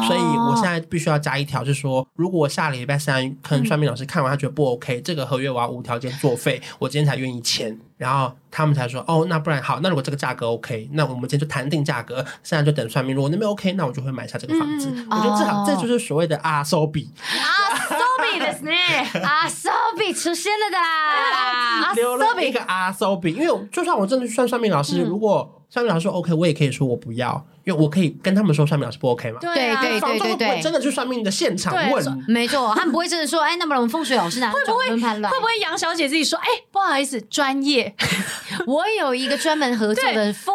[0.08, 7.78] 所以我现在必须要加一条，就是说，如果我下个礼拜三可能算命老师看完，他觉得不 OK，这个合约我要无条件作废，我今天才愿意签。
[7.98, 13.16] 然后他们才说，哦，那不然好，那如果这个价格 OK，那我们今天就谈定价格，现在就等算命。
[13.16, 14.90] 如果那边 OK，那我就会买下这个房子。
[15.10, 18.72] 我觉得至少这就是所谓的阿 so 比阿 so 比的呢，
[19.24, 27.46] 阿 so 比出现了的啦， 留了一个阿 so 比，因为就算我真的去算算命老师，如果算命老师说 OK，我也可以说我不要。
[27.66, 29.40] 因为我可以跟他们说算命老师不 OK 吗？
[29.42, 34.52] 对对对对对，真的去算命的现场问，没错，他们不会真的说，哎，那么我们风水老师呢？
[34.52, 34.88] 会不会？
[34.90, 37.96] 会不会杨小姐自己说，哎，不好意思，专业，
[38.68, 40.55] 我有一个专门合作的风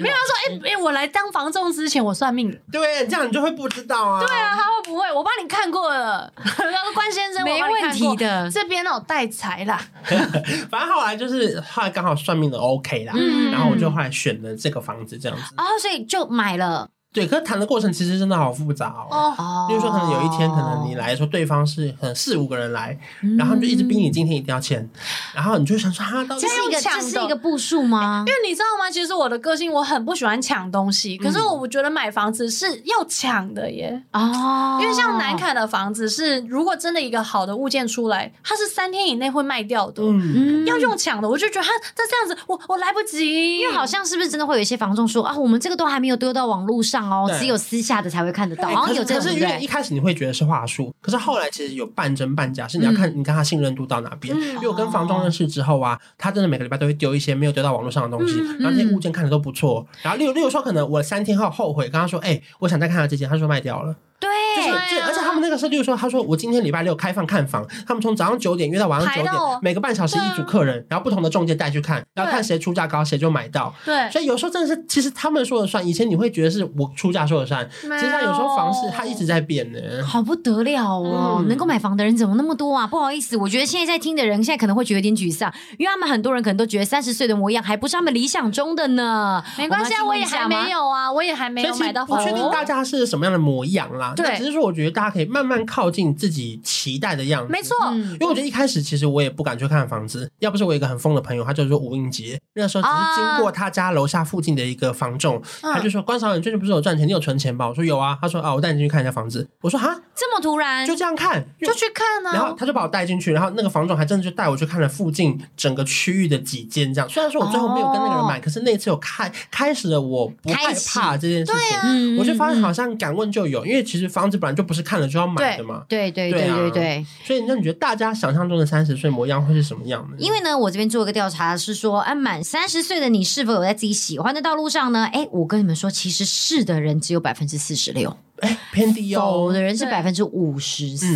[0.00, 0.20] 没有他
[0.54, 2.58] 说，哎哎，我来当房仲之前我算命的。
[2.72, 4.24] 对，这样你就会不知道啊。
[4.24, 5.10] 对啊，他会不会？
[5.12, 9.80] 我帮你看过了，他说关先生，没问题的，这边哦带财啦。
[10.70, 13.12] 反正后来就是后来刚好算命的 OK 啦，
[13.50, 15.54] 然后我就后来选了这个房子这样子。
[15.56, 16.28] 哦，所以就。
[16.28, 16.88] 买了。
[17.10, 19.34] 对，可是谈的过程其实真的好复杂哦。
[19.38, 22.96] 哦，比如说可能有一天，可能你来说，对方是很四五个人来，
[23.38, 24.86] 然后就一直逼你今天一定要签，
[25.34, 28.24] 然后你就想说，哈，到底是一个这是一个步数吗？
[28.26, 28.90] 因为你知道吗？
[28.90, 34.02] 其实我的个性我很不喜欢抢东西，可是我觉得买房子是要抢的耶。
[34.12, 40.02] 哦，因为像南崁的房子是，如果真的一个好的物件出来，它是三天以内会卖掉的。
[40.04, 43.56] 嗯，要用抢的，我就觉得他这这样子，我我来不及。
[43.58, 46.97] 因为好像是不是真的会有一些房仲说啊，我们这个都还没有丢到网络上。
[47.02, 48.68] 哦，只有私下的才会看得到。
[48.68, 54.34] 好像有这个，可是因为一开始你会觉得是话术，可是后来其实有半真半假，是你要看你跟他信任度到哪边。
[54.34, 59.86] 因为我跟房东认识之后啊，他真的每个礼拜都会丢一些没有丢到网络上的东西，然后那些物件看着都不错。
[60.02, 63.94] 然后例如例如说，可能我三天后后悔，跟他说，哎，我想再看下这件，他说卖掉了。
[64.20, 69.32] 对，就是就而且他们那个是，例如说，他说我今天礼拜六开放看房，他们从早上九点约到晚上九点，
[69.62, 73.72] 每个半小时一组客人，然后不同的中介带去看，然后看谁出价高，谁就买到。
[73.84, 75.86] 对，所以有时候真的是，其实他们说了算。
[75.86, 79.78] 以前你会觉得是我出价说了算，其实他有时候房市它一直在变呢。
[80.04, 82.86] 好不得了哦，能够买房的人怎么那么多啊？
[82.86, 89.42] 不好意思，我觉得现在在听的人现在可能会觉得有点沮丧，因为他们很多人可能都觉得三十岁的模样还不是他们理想中的呢。
[89.56, 92.18] 没关系啊，我也还没有啊，我也还没有买到房。
[92.18, 94.12] 不确定大家是什么样的模样啦。
[94.14, 94.98] 对，只是说我觉得。
[94.98, 97.76] 大家可以慢慢靠近自己期待的样子，没错。
[97.92, 107.06] 因为我觉得一开始其实我也不敢去看房子，要不是我有一个很疯的朋友，他叫做吴英杰，那个时候只是经过他家楼下附近的一个房仲，他就说：“关韶文，你最近不是有赚钱？
[107.06, 110.86] 你有存钱吧？”我说：“有啊。”他说：“啊，我带你进去看一下房子。”我说：“哈，这么突然？
[110.86, 111.44] 就这样看？
[111.60, 117.08] 就去看呢？”然后他就把我带进去，然后那个房总还真的就带我去看了附近整个区域的几间，这样。
[117.08, 125.82] 虽然说我最后没有跟那个人买，可是那次有开开始了我不害怕这件事情，我就发现好像敢问就有，因为其实房子本来就不是看了就要买的嘛。
[125.88, 130.16] 对对对对对，所以那你觉得大家想象中的三十岁模样会是什么样的？
[130.18, 135.08] 因为呢，我这边做一个调查是说，啊，满三十岁的你是否有在自己喜欢的道路上呢？
[135.12, 138.16] 哎，我跟你们说，其实是的人只有百分之四十六。
[138.40, 139.20] 哎，偏低哦。
[139.20, 141.14] 否的人是百分之五十四。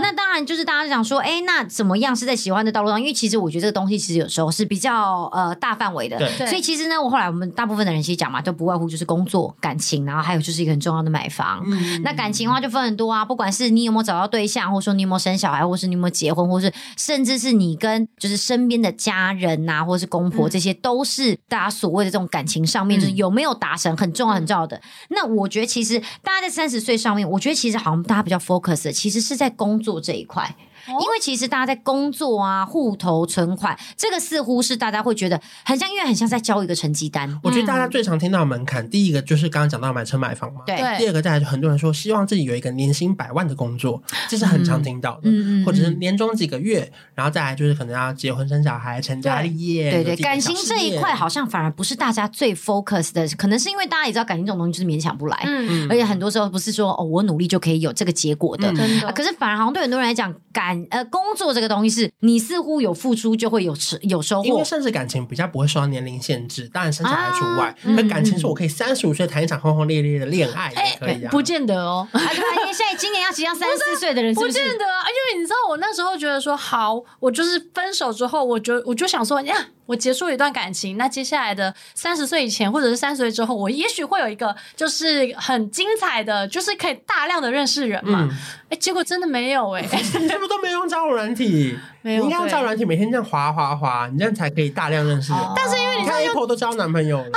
[0.00, 3.00] 那当然就是大家想说，哎，那怎么样是在喜欢的道路上？
[3.00, 6.18] 因为其实我觉得这个东西其实有时候是比较呃大范围的。
[6.18, 6.46] 对。
[6.46, 11.62] 所以其实呢，我后来我们大部分的人其实讲嘛，都不外乎就是工作、感情，然后还有就是一个很重要的买房。
[11.66, 12.02] 嗯。
[12.02, 24.80] 那感情的话就分很多啊，不管是你有没有找到对象，或者说你有没有生小孩，或是你有没有结婚，或是甚至是你跟就是身边的家人呐，或是公婆，这些都是大家所谓的这种感情上面，就是有没有达成很重要很重要的。
[25.08, 30.54] 那我觉得其实大家在三十岁上面，我觉得其实好像大家比较 focus，其实是在工作这一块。
[30.90, 37.40] 因为其实大家在工作啊、户头、存款，这个似乎是大家会觉得很像，因为很像在交一个成绩单。
[37.42, 40.76] 我觉得大家最常听到的门槛，第一个就是刚刚讲到买车买房嘛，对。
[40.98, 49.90] 第二个再来就很多人说希望自己有一个年薪百万的工作，这是很常听到的，嗯嗯，或者是年终几个月，然后再来就是可能要结婚生小孩、成家立业。
[49.90, 59.12] 对对，感情这一块好像反而不是大家最 focus 的，可能是因为大家也知道感情这种东西就是勉强不来，嗯，而且很多时候不是说哦我努力就可以有这个结果的，真的。
[59.12, 67.74] 可是反而好像对很多人来讲，感呃工作这个东西是你似乎有付出就会有持有收获，因为甚至感情比较不会受到年龄限制，当然生小孩除外。
[67.82, 72.06] 那感情是我可以三十五岁谈一场轰轰烈烈的恋爱，也可以啊，不见得哦。
[72.12, 74.52] 啊，对啊，因为现在今年要即将三十四岁的人是不是？
[74.52, 79.68] 不见得啊，因为你知道我那时候觉得说好，我就是分手之后，我就我就想说呀。
[79.90, 88.28] 我结束一段感情，那接下来的三十岁以前，或者是三十岁之后，我也许会有一个就是很精彩的，就是可以大量的认识人嘛。
[88.68, 91.76] 哎、嗯，结果真的没有哎、 欸，你是不是都没用交友软体？
[92.02, 95.42] 没有，你应该用交友软体，每天这样滑滑滑，你这样才可以大量认识人。
[95.56, 97.34] 但是因为你，看 Apple 都交男朋友了哦，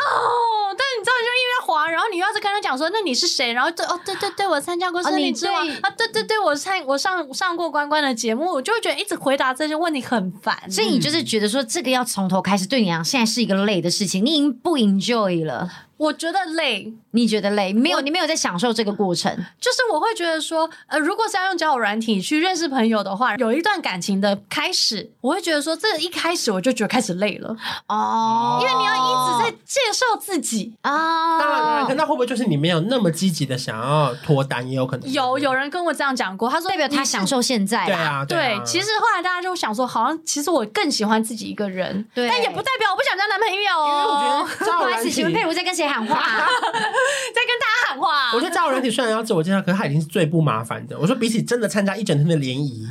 [0.78, 1.14] 但是你知道
[1.64, 3.54] 滑，然后你又要是跟他讲说，那你是谁？
[3.54, 10.56] 然后对哦，对对对，我参加过森林之王啊，对对对，我参我上上过关关的节目，我就会觉得一直回答这些问题很烦。
[10.70, 15.70] 所以你就是觉得说，这个要从头开始，对你讲现在是一个累的事情，你已经不 enjoy 了。
[15.98, 17.72] 我觉得累，你觉得累？
[17.72, 19.34] 没有，你没有在享受这个过程。
[19.60, 27.56] 就是我会觉得说，呃，如果是要用交友软体去认识朋友的话，有一段感情的开始，我会觉得说，这一开始我就觉得开始累了
[27.88, 31.40] 哦，因为你要一直在介绍自己啊。
[31.40, 37.86] 当然，当然，那会不会就是你没有那么积极的想要脱单，也有可能有有人跟我这样讲过，他说代表他享受现在。
[37.86, 38.60] 对啊，对。
[38.66, 43.64] 其实后来大家就想说，好像其实我更喜欢自己一个人，对，但也不代表我不想交男朋友。
[43.84, 46.16] 因为我觉得，不好意思，请问佩如在跟谁喊话？
[47.34, 48.32] 在跟大家喊话。
[48.34, 50.98] 我觉得交友软体虽然要自我介绍，可是它已经是最不麻烦的。
[51.00, 52.88] 我说比起真的参加一整天的联谊，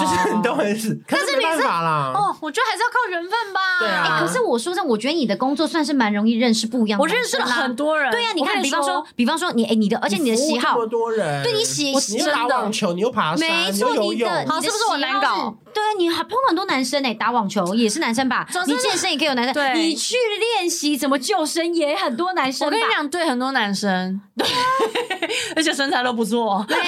[0.00, 0.98] 就是你都很死。
[1.08, 2.12] 可是没办法啦。
[2.14, 3.60] 哦，我觉得还是要靠缘分吧。
[3.80, 4.20] 对啊。
[4.20, 7.02] 可是我说真的，我觉得你的工作算是蛮容易认识不一样的。
[7.02, 8.10] 我认识了很多人。
[8.10, 11.42] 对呀，你看，比方说，比方说你哎，你的，而且你的喜好，这么多人。
[11.42, 15.56] 对你喜，你又打网球，你又爬山，你又游泳，好，是不是我难搞？
[15.74, 18.46] 对，你还碰到很多男生哎，打网球也是男生吧？
[18.66, 19.52] 你健身也可以有男生。
[19.52, 22.66] 对，你去练习怎么救生也很多男生。
[22.66, 24.46] 我跟你讲，对很多男生，对，
[25.56, 26.64] 而且身材都不错。
[26.68, 26.78] 对，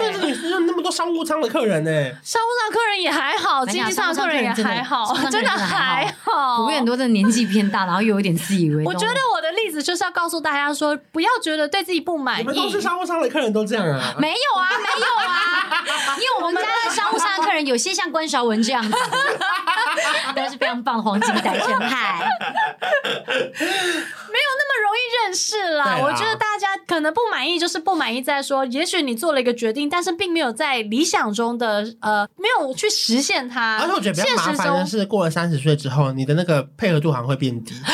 [0.00, 1.90] 但是你是那么多商务舱的客人呢？
[2.22, 6.58] 商务舱客人也还好，经济舱的客人也还好， 真的还好。
[6.58, 8.84] 不过很多的年纪偏大，然后又有点自以为。
[8.84, 12.42] 我觉得我的例子就是要告诉大家说，不要觉得对自己不满意。
[12.42, 14.14] 你们都是商务舱的客人都这样啊？
[14.18, 18.90] 没有啊，没有啊，因为我们家的商务舱的客人有些像关韶文这样子，
[20.34, 22.24] 都是非常棒的黄金单身汉，没
[24.38, 25.84] 有那么容易认识啦。
[25.84, 33.78] 啊、我觉得大家可能不满意，就是不满意在说，也许你做了一个决定，但是并没有在理想中的呃，没有去实现它。
[33.80, 37.74] 而且我觉得比较麻烦的是，过了三十岁之后，你的那个配合度好像会变低。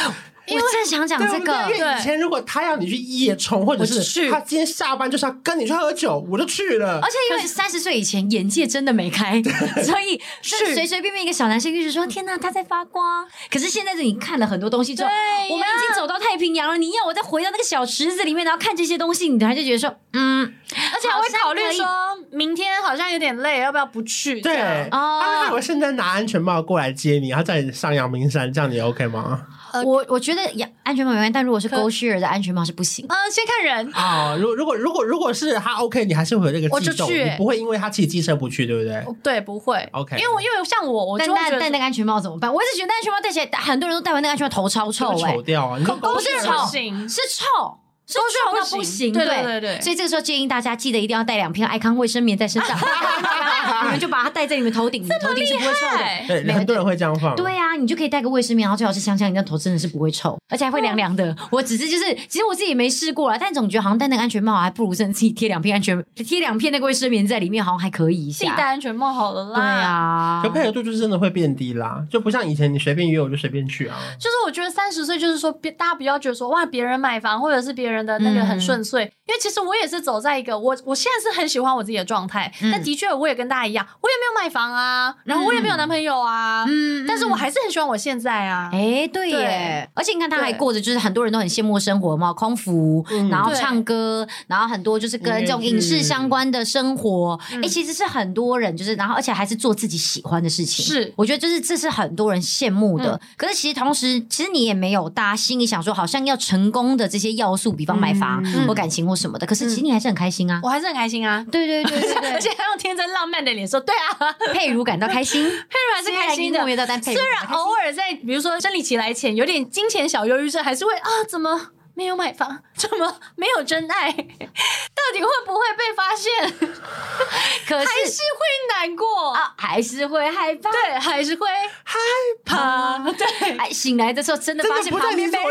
[0.56, 7.00] 我正想讲这个，因为以前如果他要你去夜冲，或者是他今天下班就是要跟你去喝酒，我就去了。
[7.02, 9.42] 而且因为三十岁以前眼界真的没开，
[9.84, 15.10] 所以是随随便便一个小男生就是说：“天哪，他在发光。”可是现在是你看了很多东西之后，
[15.50, 16.78] 我们已经走到太平洋了。
[16.78, 21.86] 你要我再回到那个小池子里面，然后看这些东西，你突然就觉得说：“嗯。”而且还会考虑说
[22.30, 24.40] 明天好像有点累，要不要不去？
[24.42, 29.42] 对哦，我现在拿安全帽过来接你，然后再上阳明山，这样你 OK 吗？
[29.84, 30.40] 我我觉得
[30.82, 33.04] 安全帽没关系，但如果是 GoShare 的安全帽是不行。
[33.08, 34.36] 嗯，先看人啊。
[34.36, 39.04] 如如果如果如果是他 OK，你还是会有这个悸动，你不会因为他骑机车不去，对不对？
[39.22, 39.88] 对，不会。
[39.92, 42.52] OK，因为因为像我，我就戴戴那个安全帽怎么办？
[42.52, 45.78] 我一直觉得安全帽戴起来，很多人都戴完那个安全帽头超臭，哎，丑掉啊！
[45.78, 46.66] 不是丑，
[47.08, 47.78] 是臭。
[48.14, 52.76] 都臭到不行，对对对，所以这个时候建议大家记得一定要带两片爱康卫生棉在身上，
[53.84, 56.42] 你们就把它戴在你们头顶，头顶是不会臭的。
[56.42, 57.36] 对，很多人会这样放。
[57.36, 61.36] 对啊，你就可以带个卫生棉，然后最好是香香，你的头真的是不会臭，而且还会凉凉的。
[61.50, 68.38] 我只是就是，其实我自己也没试过啦，但总觉得好像戴那个安全帽还不如真的自己贴两片安全， 贴两片那个卫生棉在里面，好像还可以一下。
[68.38, 69.54] 自己戴安全帽好了啦。
[69.54, 73.96] 对啊，可配合度就是真的会变低啦，就不像以前你随便约我就随便去啊。
[74.18, 78.78] 就是我觉得三十岁就是说，别大家不要觉得说哇，别人买房或者是别人的那个很顺。
[78.82, 108.42] 遂，因为其实我也是走在一个我我现在是很喜欢我自己的状态，嗯、但的确我也跟大家一样，我也没有买房啊，然后我也没有男朋友啊，嗯，但是我还是很喜欢我现在啊，哎、欸，对耶，对而且你看他还过着就是很多人都很羡慕的生活嘛，空服，嗯、然后唱歌，然后很多就是跟这种影视相关的生活，哎、欸，其实是很多人就是，然后而且还是做自己喜欢的事情，是，我觉得就是这是很多人羡慕的，嗯、可是其实同时，其实你也没有大家心里想说，好像要成功的这些要素，比方买房。
[108.44, 116.60] 嗯或感情或什么的，可是其实你还是很开心啊，我还是很开心啊，对对对对对， 而且还用天真浪浪漫的脸说：“对啊，佩如感到开心， 佩如还是开心的。
[117.02, 124.12] 虽然偶尔在比如说生理期来前有点金钱小忧郁症，还是会啊，怎么？”没有买房， 怎么没有真爱？
[124.94, 126.30] 到底会不会被发现？
[127.66, 131.48] 可是还是会难过啊，还是会害怕，对，还是会
[131.82, 131.98] 害
[132.44, 132.98] 怕。
[132.98, 135.46] 对，哎醒来的时候真的发现旁边没人，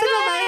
[0.00, 0.44] 真的没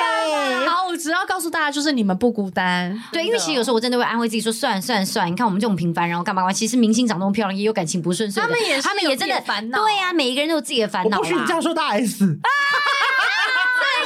[0.63, 0.67] 人。
[0.71, 2.99] 好，我只要告诉大家，就是你们不孤单。
[3.13, 6.53] 对，因为其实有时候我真的会安慰自己说，算了算了算了，你看我们这种平凡，然后干嘛干嘛？
[6.55, 9.79] 其实明星长那么漂亮，也有感情不顺遂，他们也他们也真的烦恼。
[9.83, 11.19] 对呀，每一个人都有自己的烦恼。
[11.19, 12.25] 不许你这样说大 S。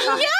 [0.01, 0.31] 怎样？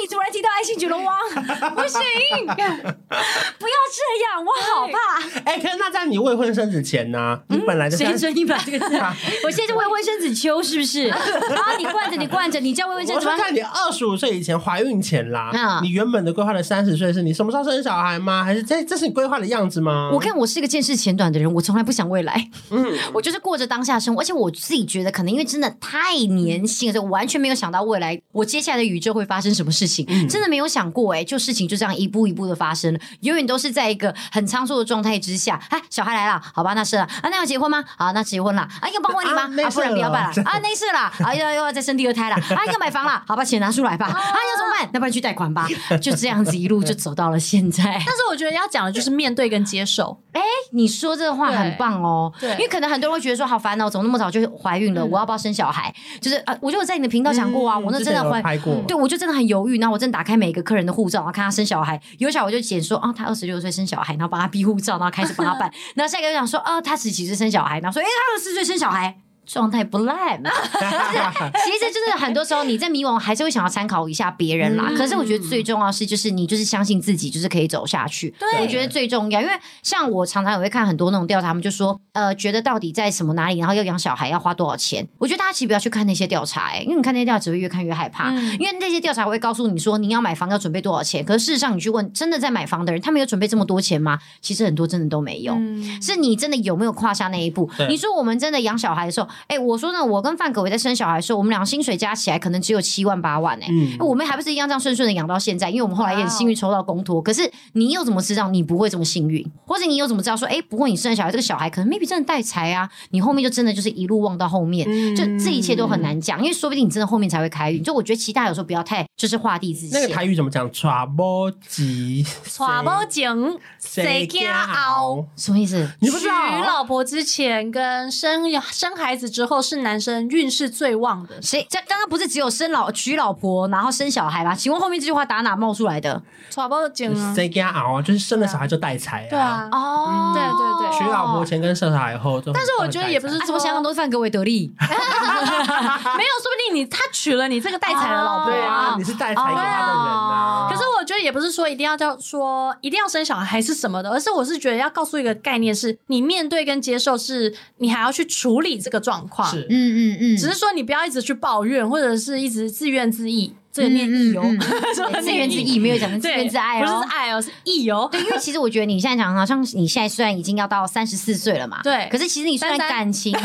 [0.00, 1.16] 你突然提到爱情，九龙王，
[1.74, 2.00] 不行，
[2.46, 5.40] 不要这样，我好怕。
[5.44, 7.40] 哎、欸，可是那在你未婚生子前呢？
[7.48, 8.96] 嗯、你本来就谁说你把这个字？
[9.44, 11.08] 我现在是未婚生子秋，是不是？
[11.08, 13.28] 然后你惯着，你惯着，你叫未婚生子。
[13.28, 18.44] 我看你二十五岁以前怀孕前啦，嗯、你原本的规划的三十岁是你什么时候生小孩吗？
[18.44, 20.10] 还是这这是你规划的样子吗？
[20.12, 22.50] 我看我是一个见识浅短的人，我从来不想未来。
[22.70, 30.06] 嗯，我就是过着当下生活，而且我自己觉得，可能因为真的太年轻了，所以我完全没有想到未来我接下来的宇宙会发生什么事情。
[30.08, 35.60] 嗯、真的没有想过哎、欸，就事情就这样一步一步的发生，永远都是在一个很仓促的状态之下。
[35.70, 37.84] 哎，小孩来了，好吧，那是了啊，那要结婚吗？
[37.98, 39.42] 好，那结婚了啊，要办婚礼吗？
[39.42, 44.88] 啊，不然不要办了 啊，那事了啊，要又要再生第二胎了啊，要买房了， 好，把钱拿出来吧啊，要怎么办？
[44.92, 45.66] 那不然去贷款吧，
[46.00, 47.82] 就这样子一路就走到了现在。
[47.84, 50.20] 但是我觉得要讲的就是面对跟接受。
[50.32, 50.40] 哎，
[50.72, 55.04] 你说这个话很棒哦，对，因为可能很多人会觉得说好烦哦，怎么那么早就怀孕了？
[55.04, 55.94] 我要不要生小孩？
[56.20, 58.42] 就是啊，我就有在你的频道讲过啊，我那真的怀，
[58.86, 65.72] 对，我就真的很犹豫，然后我正打开每个客人的护照，然后看他生小孩，有小孩我就写说啊，他二十六岁生小孩，然后帮他逼护照，然后开始帮他办。
[65.94, 69.23] 然后下一个就讲说啊，他十几岁生小孩，然后说哎，他二十四岁生小孩。
[69.46, 70.50] 状态不赖嘛，
[71.64, 74.90] 其实就是很多时候你在迷惘，还是会想要参考一下别人啦。
[74.96, 78.34] 可是我觉得最重要是，就是你就是相信自己，就是可以走下去。
[78.38, 79.52] 对，我觉得最重要，因为
[79.82, 85.06] 像我常常也会看很多那种调查，他们就说，呃，觉得到底在什么哪里，然后要养小孩要花多少钱？
[85.18, 94.18] 我觉得大家其实不要去看那些调查，哎，因为你看那些调查只会越看越害怕，因为那些调查会告诉你说你要买房要准备多少钱，可是事实上你去问真的在买房的人，他们有准备这么多钱吗？
[94.40, 95.54] 其实很多真的都没有，
[96.00, 97.68] 是你真的有没有跨下那一步？
[97.88, 100.24] 你说我们真的养小孩的时候，哎，我说呢，我。
[100.24, 105.68] 跟范可为在生小孩的时候，我们俩薪水加起来可能只有七万八万哎、欸，嗯、我们还不是一样这样顺顺的养到现在？
[105.68, 107.20] 因为我们后来也很幸运抽到公托。
[107.20, 109.46] 可是你又怎么知道你不会这么幸运？
[109.66, 112.88] 或者你又怎么知道说，哎、欸，不过你生小孩，这个小孩可能 maybe 真的带财啊？
[113.10, 117.82] 你后面就真的就是一路望到后面，嗯、就这一切都很难讲，因为说不定你真的后面才会开运。
[117.82, 120.00] 就我觉得其他有时候不要太就是画地自限。
[120.00, 125.26] 那个台语怎么讲？trouble 吉，trouble 井，谁家熬？
[125.36, 125.86] 什么意思？
[126.00, 126.48] 你不知道？
[126.48, 131.40] 娶老婆之前跟生生孩子之后是男生运势最旺的。
[131.42, 131.66] 谁？
[131.68, 134.54] 这刚刚不是只有生老娶老婆，然后生小孩吗？
[134.54, 138.00] 请问后面这句话打哪冒出来的？trouble 井，谁家熬？
[138.00, 139.30] 就是生了小孩就带财啊。
[139.30, 150.68] 对啊，哦，对对对，娶老婆前跟生小孩后，但是我觉得也不是说想想都是范格维得利， 没有，说不定你他娶了你这个带财的老婆啊，你是带财给他的人啊。
[150.70, 159.50] 可是我觉得也不是说一定要叫说一定要生小孩还是什么的，而是我是觉得要告诉一个概念是，你面对跟接受，是你还要去处理这个状况。
[159.50, 163.52] 是，嗯嗯嗯，只是说你不要一直去抱怨，或者是一直自怨自艾。
[163.72, 164.42] 这个念意哦，
[165.20, 168.08] 自怨自艾没有讲成自怨自艾哦，不是爱哦，是意哦。
[168.12, 173.36] 对，因为其实我觉得你现在讲，好像你现在虽然已经要到三十四岁了嘛，对，可是其实你虽然感情。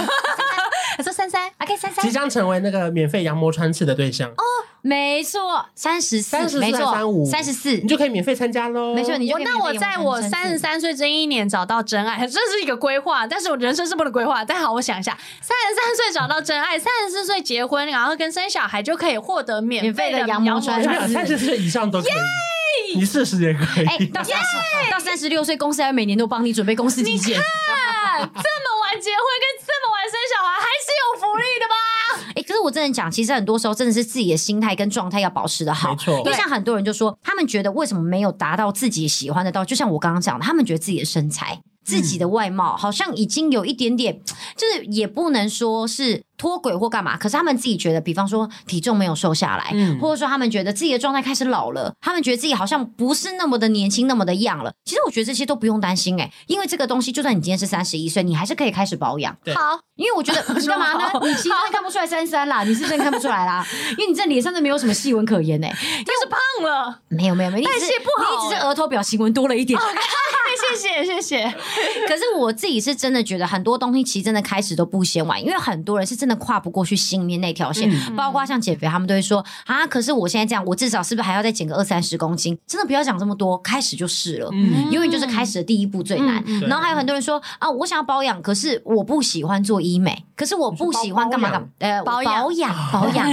[0.99, 4.43] 他说三三，OK 三三，即将成为那个免费羊膜穿刺的对象哦，
[4.81, 8.93] 没错，三十四，没错，三五，三十四，你就可以免费参加喽。
[8.93, 9.45] 没错，你就可以。
[9.45, 14.43] 那我在我三十三岁这一年找到真爱， 这是一个规划，但是我人生是不能规划。
[14.43, 21.13] 但好，我想一下，三十三岁找到真爱，三十四岁结婚，然后跟生小孩就可以获得免费的羊膜穿刺。
[21.13, 22.09] 三十岁以上都可
[22.91, 23.85] 以，你四十也可以。
[23.85, 27.39] 哎，到三十，到三十六岁，公司还每年都帮你准备公司体检。
[28.19, 31.75] 这么晚结婚跟这么晚生小孩，还是有福利的吧？
[32.35, 35.91] 哎，可是我真的讲，其实很多时候真的是自己的心态跟状态要保持的好。
[35.91, 44.19] 没错，因为像很多人就说，他们觉得为什么没有达到自己喜欢的到，就像我刚刚讲的，他们觉得自己的身材、自己的外貌好像已经有一点点，
[44.57, 46.23] 就是也不能说是。
[46.39, 47.17] 脱轨或干嘛？
[47.17, 54.71] 可是他们自己觉得，比方说体重没有瘦下来，嗯、或者说他们觉得自己的状态开始老了，他们觉得自己好像不是那么的年轻，那么的 young 了。
[54.85, 59.35] 其实我觉得这些都不用担心哎、欸，因为这个东西，就算你今天是三十一岁，你还是可以开始保养。
[59.43, 61.11] 对好，因为我觉得 你干嘛呢？
[61.21, 63.65] 你其实看不出来三三啦，你是真的看不出来啦，
[63.99, 65.73] 因为你这脸上都没有什么细纹可言哎、欸，
[66.03, 67.01] 就是胖了。
[67.09, 69.77] 没有没有没有，代谢不好，你只是额头表情纹多了一点。
[70.59, 71.49] 谢谢谢谢。
[72.07, 82.57] 可是我自己是真的觉得很多东西其实真的开始都不嫌晚，因为很多人是真的跨不过去心里面那条线，嗯、包括像减肥，他们都会说啊，可是我现在这样，我至少是不是还要再减个二三十公斤？
[82.67, 86.41] 真的不要讲这么多，开始就是了，嗯、因为就是开始的第一步最难。
[86.45, 92.33] 嗯、然后还有很多人说啊，我想要保养，可是我不喜欢做医美，可是我不喜欢干嘛干嘛，呃，保养。
[92.43, 93.29] 保养 保养。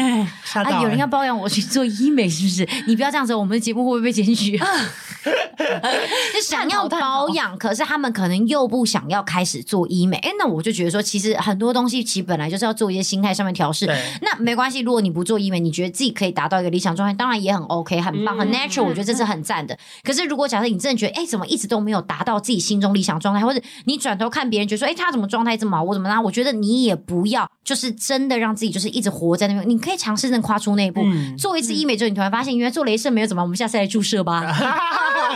[0.55, 2.69] 啊，有人要保养我去做医美，是不是？
[2.87, 4.59] 你不要这样子，我们的节目会不会被检举？
[6.35, 10.17] 就想要保养，可是他们可能又不想要开始做医美。
[10.19, 13.87] 哎，那我就觉得说，其实很多东西其实本来就是要做一些心态上面调试。
[14.23, 18.85] 那没关系，如果你不做医美，你觉得自己可以达到一个理想状态，当然也很 OK，很棒，很 natural。
[18.85, 19.77] 我觉得这是很赞的。
[20.03, 26.21] 可是如果假设你真的觉得，哎，怎么一直都没有达到自己心中理想状态，或者你转头看别人，觉得说，哎，他怎么状态这么好，我怎么啦？
[26.21, 29.69] 我觉得你也不要，就是真的让自己就是一直活在那边。
[29.69, 34.55] 你可以尝试着跨出那一步，嗯、做一次医美之后，你突然发现，原来做镭射没有怎么，我们下次来注射吧。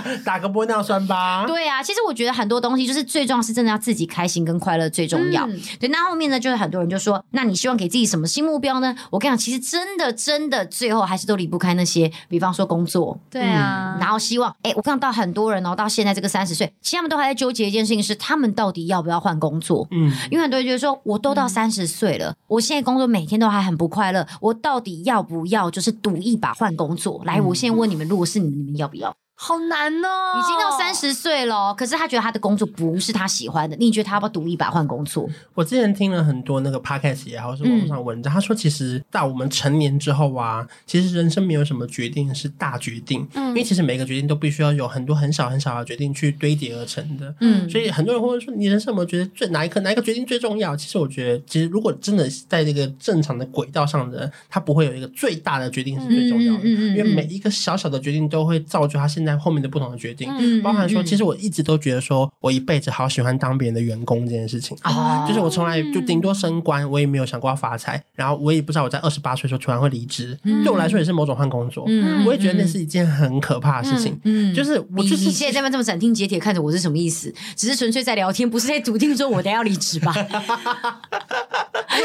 [0.25, 1.45] 打个玻尿酸吧。
[1.47, 5.47] 对啊，其实我觉得很多东西就是最重要是真的要自己开心跟快乐最重要。
[5.47, 8.95] 嗯、对，那后面呢，就是很多人就说，那你希望给自己什么新目标呢？
[9.11, 13.19] 我跟你讲，其实真的真的最后还是都离不开那些，比方说工作。
[13.31, 19.87] 对啊，嗯、然后希望，哎，我看到很多人哦，到现在这个三十岁，其实他们都还在纠结一件事情，是他们到底要不要换工作？
[19.91, 27.21] 嗯，因为很多人觉得说，我都到三十岁了，嗯、我现在工作每天都还很不快乐，我到底要不要就是赌一把换工作？
[27.25, 29.15] 来，我现在问你们，如果是你们，你们要不要？
[29.43, 33.75] 好难哦，已经到三十岁了，可是他觉得他的工作不是他喜欢的。
[33.77, 35.27] 你觉得他要不要赌一把换工作？
[35.55, 50.77] 我之前听了很多那个 podcast 也好，是网上文章，嗯、他说其实到我们成年之后啊，其实人生没有什么决定是大决定，嗯，因为其实每个决定都必须要有很多很小很小的决定去堆叠而成的，嗯，所以很多人会说，你人生有没有觉得最哪一刻哪一个决定最重要？
[50.77, 77.33] 其实我觉得，其实如果真的在这个正常的轨道上的，他不会有一个最大的决定是最重要的，嗯嗯嗯嗯、因为每一个小小的决定都会造就他现在后面的不同的决定，嗯，包含说，其实我一直都觉得说，我一辈子好喜欢当别人的员工这件事情，哦，就是我从来就顶多升官，我也没有想过要发财，然后我也不知道我在二十八岁的时候突然会离职，对我来说也是某种换工作，嗯，我也觉得那是一件很可怕的事情，嗯，就是我就是你现在在那这么斩钉截铁看着我是什么意思？
[77.57, 80.15] 只是纯粹在聊天，不是在笃定说我等下要离职吧？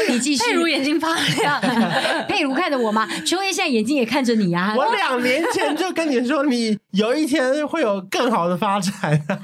[0.08, 1.60] 你继续，佩如眼睛发亮，
[2.28, 3.08] 佩如看着我吗？
[3.24, 4.72] 秋叶现在眼睛也看着你啊！
[4.76, 8.92] 我两年前就跟你说，你有一天会有更好的发展。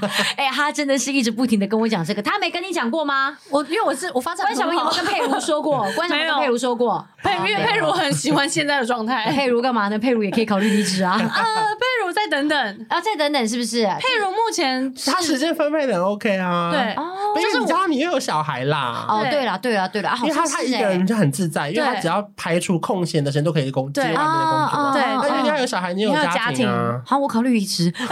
[0.37, 3.37] 哎，他真的是一直不停的跟我讲这个，他没跟你讲过吗？
[3.51, 5.91] 我因为我是我发展关晓雯有没有跟佩如说过？
[5.95, 9.31] 关晓雯跟佩如说过，佩因为佩如很喜欢现在的状态。
[9.33, 9.99] 佩如干嘛呢？
[9.99, 11.13] 佩如也可以考虑离职 啊。
[11.13, 13.85] 啊，佩如再等等，啊，再等等，是不是？
[13.85, 16.71] 佩如目前他时间分配的很 OK 啊。
[16.71, 16.95] 对，
[17.43, 19.07] 就是你知道你又有小孩啦。
[19.09, 24.93] 哦，对了，对了，对了，啊，因为他他一个人就很自在，因为他只要排除空闲的时间都可以工接外面的工作。
[24.93, 27.01] 对，那因为他有小孩，你有家庭啊。
[27.07, 27.93] 好，我考虑离职。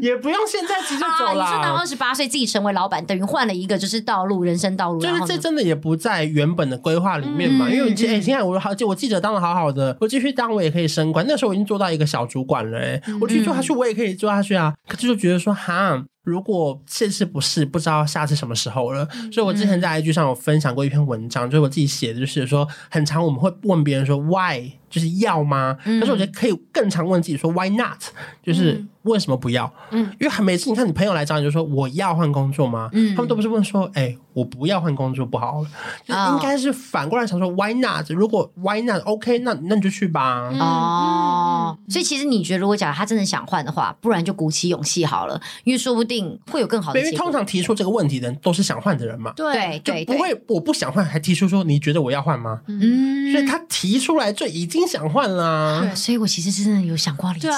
[0.00, 1.44] 也不用现在急着走了。
[1.44, 5.00] 你说到二十八岁自己成为老板，等于换了一个就是道路，人生道路。
[5.00, 7.68] 就是这真的也不在原本的规划里面嘛？
[7.68, 11.24] 因为你哎，现在我好，我记者当的好好的，我继续当我也可以升官。
[11.28, 14.74] 那时候我已经做到一个小主管了，哎，我继续做下去我也可以做下去啊。
[14.88, 16.04] 可是就觉得说哈。
[16.22, 19.08] 如果这次不是，不知道下次什么时候了。
[19.32, 25.78] 所以我之前在 IG 上有分享过一篇文章，就是我自己写的，就是说很常我们会问别人说 Why，就是要吗？
[25.84, 28.02] 但是我觉得可以更常问自己说 Why not，
[28.42, 29.72] 就是为什么不要？
[29.92, 32.90] 嗯，因为每次你看你朋友来找你就说我要换工作吗？
[32.92, 34.16] 嗯，他们都不是问说哎。
[34.40, 35.62] 我不要换工作不好，
[36.06, 38.08] 就应该是反过来想说 Why not？
[38.08, 40.50] 如果 Why not OK，那那你就去吧。
[40.58, 46.98] 哦，所以其实你觉得，如果假如他真的想换的话，不然就鼓起勇气好了，因为说不定会有更好的。
[46.98, 49.34] 因为通常提出这个问题的人都是想换的人嘛。
[49.36, 52.60] 对对，不会我不想换还提出说你觉得我要换吗？
[52.66, 55.82] 嗯，所以他提出来就已经想换了。
[55.82, 57.48] 对，所以我其实是真的有想过离职。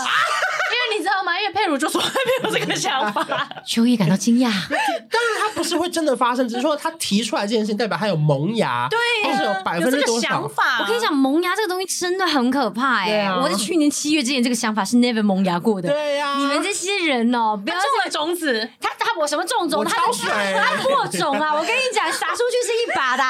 [1.43, 4.43] 因为佩如就从来没有这个想法， 秋叶感到惊讶。
[4.51, 8.87] 当然，他不是会真的发生，只是说他提出来这件事情，代表他有萌芽。
[8.89, 8.99] 对，
[9.45, 10.79] 有百分之多少想法？
[10.81, 13.21] 我跟你讲，萌芽这个东西真的很可怕哎、欸！
[13.27, 15.89] 啊、我在去年七月之前，这个想法是 never 萌芽过的。
[15.89, 19.85] 对呀、啊，你们这些人哦、喔，不要种了种子，他他我什么种种？
[19.85, 21.55] 他他播种啊！
[21.59, 23.23] 我跟你讲，撒出去是一把的。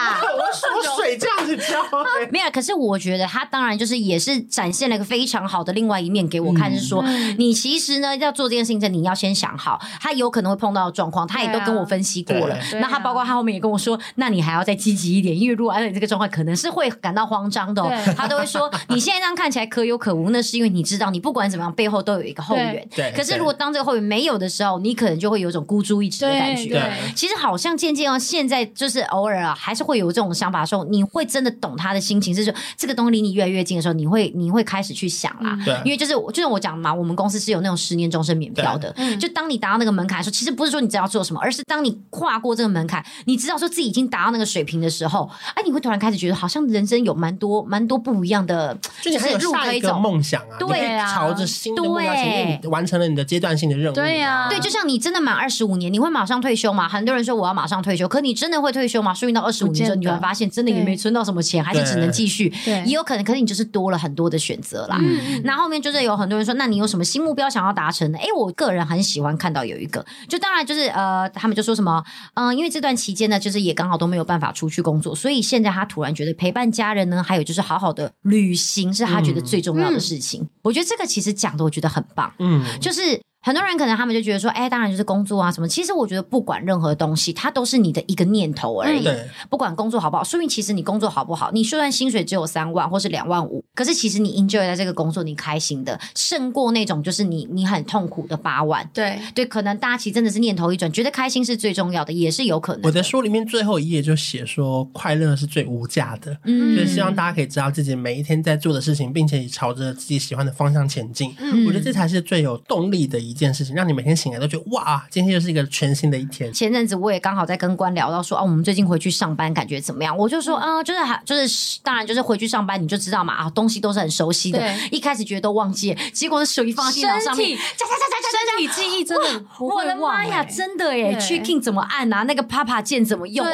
[0.74, 1.82] 我水这样子浇，
[2.30, 2.50] 没有。
[2.50, 7.02] 可是我觉得他当然就是也是展现了一个非常好的另外一面给我看，是说
[7.38, 8.32] 你其实呢要。
[8.32, 12.58] 做这件事情，你要先想好，他有可能会碰到的状况，他也都跟我分析过了。
[12.80, 17.82] 那他包括他后面也跟我说，那你还要再积极一点，因为如果按照你这个状况，可能是会感到慌张的。
[18.16, 22.88] 他都会说，你现在这样看起来可有可无，那是因为你知道，你不管怎么样，背后都有一个后援。
[22.96, 23.12] 对。
[23.14, 26.70] 可是如果当这个后援没有的时候，你可能就会有一种孤孤注一掷的感觉。
[26.70, 35.58] 对，其实好像渐渐哦，现在就是偶尔啊，还是会有这种想法的时候，你会真的懂他的心情，是说这个东西离你越来越近的时候，你会你会开始去想啦。
[35.64, 38.94] 对，因为就是就像我讲嘛，我们公司是有那种十年终身免票的。
[39.20, 53.94] 就当你达到那个门槛的时候，其实不是说你知道做什么，而是当你跨过这个门槛，你知道说自己已经达到那个水平的时候，哎，你会突然开始觉得好像人生有蛮多蛮多不一样的，就是还有下一个梦想啊，对啊，朝着新的目标前进，完成了你的阶段性的任务。
[53.94, 56.88] 对呀，对，就像你真的满二十五年，你会马上退休吗？
[56.88, 59.12] 很多人说我要马上退休，可你真的会退休吗？
[59.12, 62.48] 说不定到二十五年之后，你会发现真的也没存到什么钱，还是只能继续。
[62.64, 64.96] 对，也有可能，可是你就是多了很多的选择啦。
[65.00, 68.18] 嗯，那后面就是有很多人说，那你有什么新目标想要达成的？
[68.18, 72.04] 哎，我个人很喜欢看到有一个，就当然就是呃，他们就说什么，
[72.34, 80.48] 嗯，因为这段期间呢，就是也刚好都没有办法出去工作，所以现在他突然觉得陪伴家人呢，还有就是好好的旅行是他觉得最重要的事情。
[80.62, 83.20] 我觉得这个其实讲的我觉得很棒，嗯，就是。
[83.42, 85.66] 很多人可能他们就觉得说，哎，当然就是工作啊什么。
[85.66, 89.02] 其实我觉得不管任何东西，它都是你的一个念头而已。
[89.02, 89.28] 对。
[89.50, 98.88] 不管工作好不好，说明其实你工作好不好，你虽然薪水只有三万或是两万五，可是其实你 enjoy 在这个工作，你开心的胜过那种就是你你很痛苦的八万。
[98.94, 102.82] 对对，可能大家其实真的是念头一转，觉得开心是最重要的，也是有可能。
[102.84, 106.36] 我的书里面最后一页就写说，快乐是最无价的。
[106.44, 106.76] 嗯。
[106.76, 111.34] 就是希望大家可以知道自己每一天在做的事情，并且朝着自己喜欢的方向前进。
[111.38, 111.66] 嗯。
[111.66, 114.12] 我觉得这才是最有动力的一件事情，让你每天。
[114.12, 116.52] 醒来都觉得哇，今天又是一个全新的一天。
[116.52, 120.16] 前阵子我也刚好在跟官聊到说啊，我们最近回去上班感觉怎么样？
[120.16, 124.62] 我就说啊，就是还就是当然就是回去上班你就知道嘛啊，东西都是很熟悉的。
[124.90, 129.84] 一开始觉得都忘记了，结果是手一放在电脑上面，加加加加加，身体记忆真的不会忘。
[129.84, 132.22] 我的妈呀，真的耶！Checking 怎么按啊？
[132.24, 133.44] 那个 Papa 键怎么用？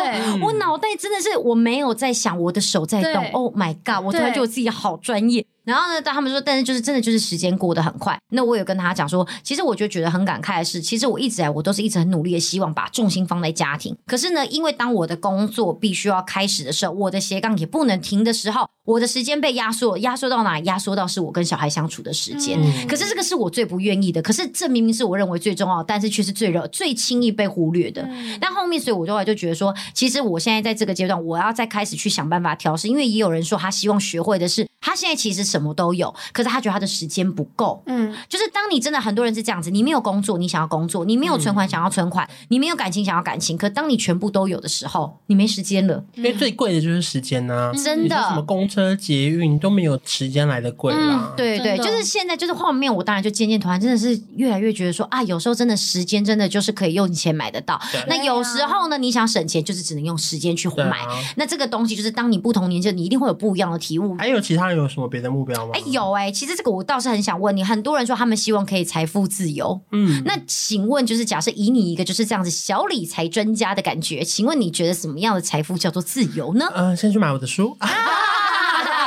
[0.42, 3.24] 我脑袋真的是我没有在想，我的手在动。
[3.30, 4.04] Oh my god！
[4.04, 5.46] 我突然觉得我自己好专业。
[5.68, 8.18] 然后呢，当他们说，但是就是真的就是时间过得很快。
[8.30, 13.94] 那我有跟他讲说，其实我就觉得很感慨的是，其实我一直来我都是一直很努力的，希望把重心放在家庭。
[14.06, 20.64] 可是呢，因为当我的工作必须要开始的时候，我的斜杠也不能停的时候，我的时间被压缩，压缩到哪里？
[20.64, 22.58] 压缩到是我跟小孩相处的时间。
[22.58, 24.22] 嗯、可是这个是我最不愿意的。
[24.22, 28.00] 可是这明明是我认为最重要，但是却是最热、最轻易被忽略的。
[28.02, 32.88] 嗯、但后面，所以我就后来就觉得说，其实我现在在这个阶段，我要再开始去想办法调试。
[32.88, 36.14] 因为也有人说，他希望学会的是，他现在其实什么都有。
[36.32, 43.56] 可是他觉得他的时间不够，嗯，就是当你真的很多人是这样子，你没有工作，你想要工作；你没有存款，想要存款；嗯、你没有感情，想要感情。
[43.56, 47.72] 可当你全部都有的时候，你没时间了，因为最贵的就是时间呐、啊。
[47.72, 51.36] 真的，什么公车、捷运都没有时间来的贵啦、嗯。
[51.36, 57.80] 对对，就是现在，就是后面我当然就渐渐突然真的是越来越觉得说啊，有时候真的时间真的就是可以用钱买得到。
[58.06, 60.98] 那有时候呢，你想省钱，就是只能用时间去买。
[60.98, 64.16] 啊、那这个东西就是当你不同年纪，你一定会有不一样的体悟。
[64.16, 65.72] 还有其他人有什么别的目标吗？
[65.74, 66.68] 哎，有哎、欸，其实这个。
[66.68, 76.66] 我倒是很想问你，很多人说他们希望可以财富自由，嗯，那请问就是假设以你一个就是这样子小理财专家的感觉，请问你觉得什么样的财富叫做自由呢？
[76.74, 77.76] 嗯、呃，先去买我的书。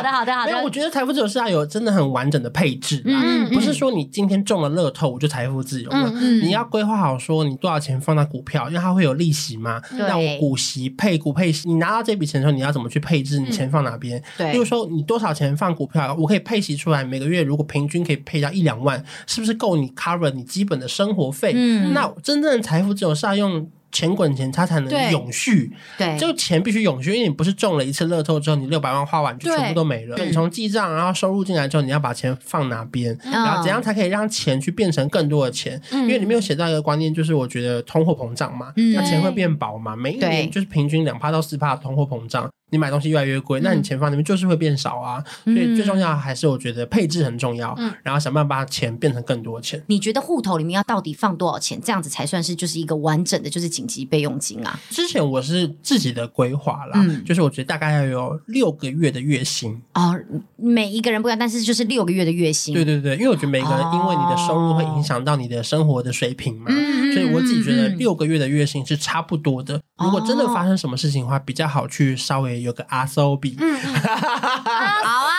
[0.09, 0.63] 好的，好的，好的。
[0.63, 6.11] 我觉得财富自由是要有真的很完整的配置，嗯，不是说你今天中了乐透我就财富自由了。
[6.15, 9.81] 嗯，你要规划好说你多少钱放在股票，因为它会有利息嘛。
[9.97, 13.39] 那我股息配股配息，你拿到这笔钱的时候，你要怎么去配置？
[13.39, 14.21] 你钱放哪边？
[14.37, 21.53] 对，比如说你多少钱放股票，我可以配息出来，每个月如果平均可以配到一两万，是不是够你 cover 你基本的生活费？
[21.55, 23.69] 嗯，那真正的财富自由是要用。
[23.91, 25.71] 钱滚钱，它才能永续。
[25.97, 30.15] 对，这个钱必须永续，因为你不是中了一次乐透之后，你六百万花完就全部都没了。
[30.15, 33.17] 对，你从记账，然后收入进来之后，你要把钱放哪边？
[33.23, 35.81] 嗯、然后怎样才可以让钱去变成更多的钱？
[35.91, 42.49] 嗯、因为里面有写到一个观念，就是我觉得通货膨胀嘛，那、嗯、钱会变薄嘛，每一年就是平均两趴到四趴的通货膨胀。
[42.71, 45.23] 你买东西越来越贵，那你钱放里面就是会变少啊。
[45.45, 49.81] 嗯、所以最重要还是我觉得配置很重要，嗯、然后想办法把钱变成更多钱。
[49.87, 54.79] 你觉得户头里面要到底放多少钱，这样子才算是就是一个完整的，就是紧急备用金啊？
[54.89, 60.17] 之前我是自己的规划啦，嗯、就是我觉得大概要有六个月的月薪哦。
[60.55, 62.73] 每一个人不一样，但是就是六个月的月薪。
[62.73, 67.00] 对对对，因为我觉得每个人因为你的收入会影响到你的生活的水平嘛，哦、所以
[67.31, 69.77] 我自己觉得六个月的月薪是差不多的。
[69.77, 73.37] 嗯、如果真的发生什么事情的话，比较好去稍微有个阿 so。
[73.57, 75.31] 嗯， 好啊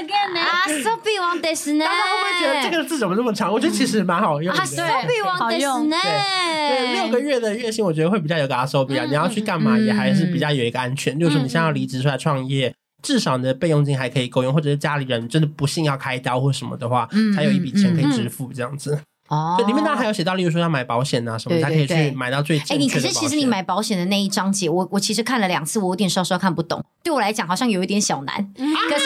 [0.00, 1.84] ，again 啊，so one day 呢？
[1.84, 3.52] 大家会不会觉得这个字怎么这么长？
[3.52, 4.64] 我觉得其实蛮好用的。
[4.64, 5.96] so be one day 呢？
[6.02, 9.04] 对，六个月的月薪，我觉得会比较有个 so be 啊。
[9.04, 11.18] 你要去干嘛，也还是比较有一个安全。
[11.18, 18.98] 就是说，你现在要离职出来创业，至少你的备用金还可以够用，或者是家里人真的不幸要开刀或什么的话，才有一笔钱可以支付这样子。
[19.32, 26.84] 哦，里面当然还有写到，例如说要买保险啊什么，才可以去买到最哎，你可是其实你买保险的那一章节，我我其实看了两次，我有点稍稍看不懂。
[27.02, 28.52] 对我来讲，好像有一点小难。
[28.54, 29.04] 可是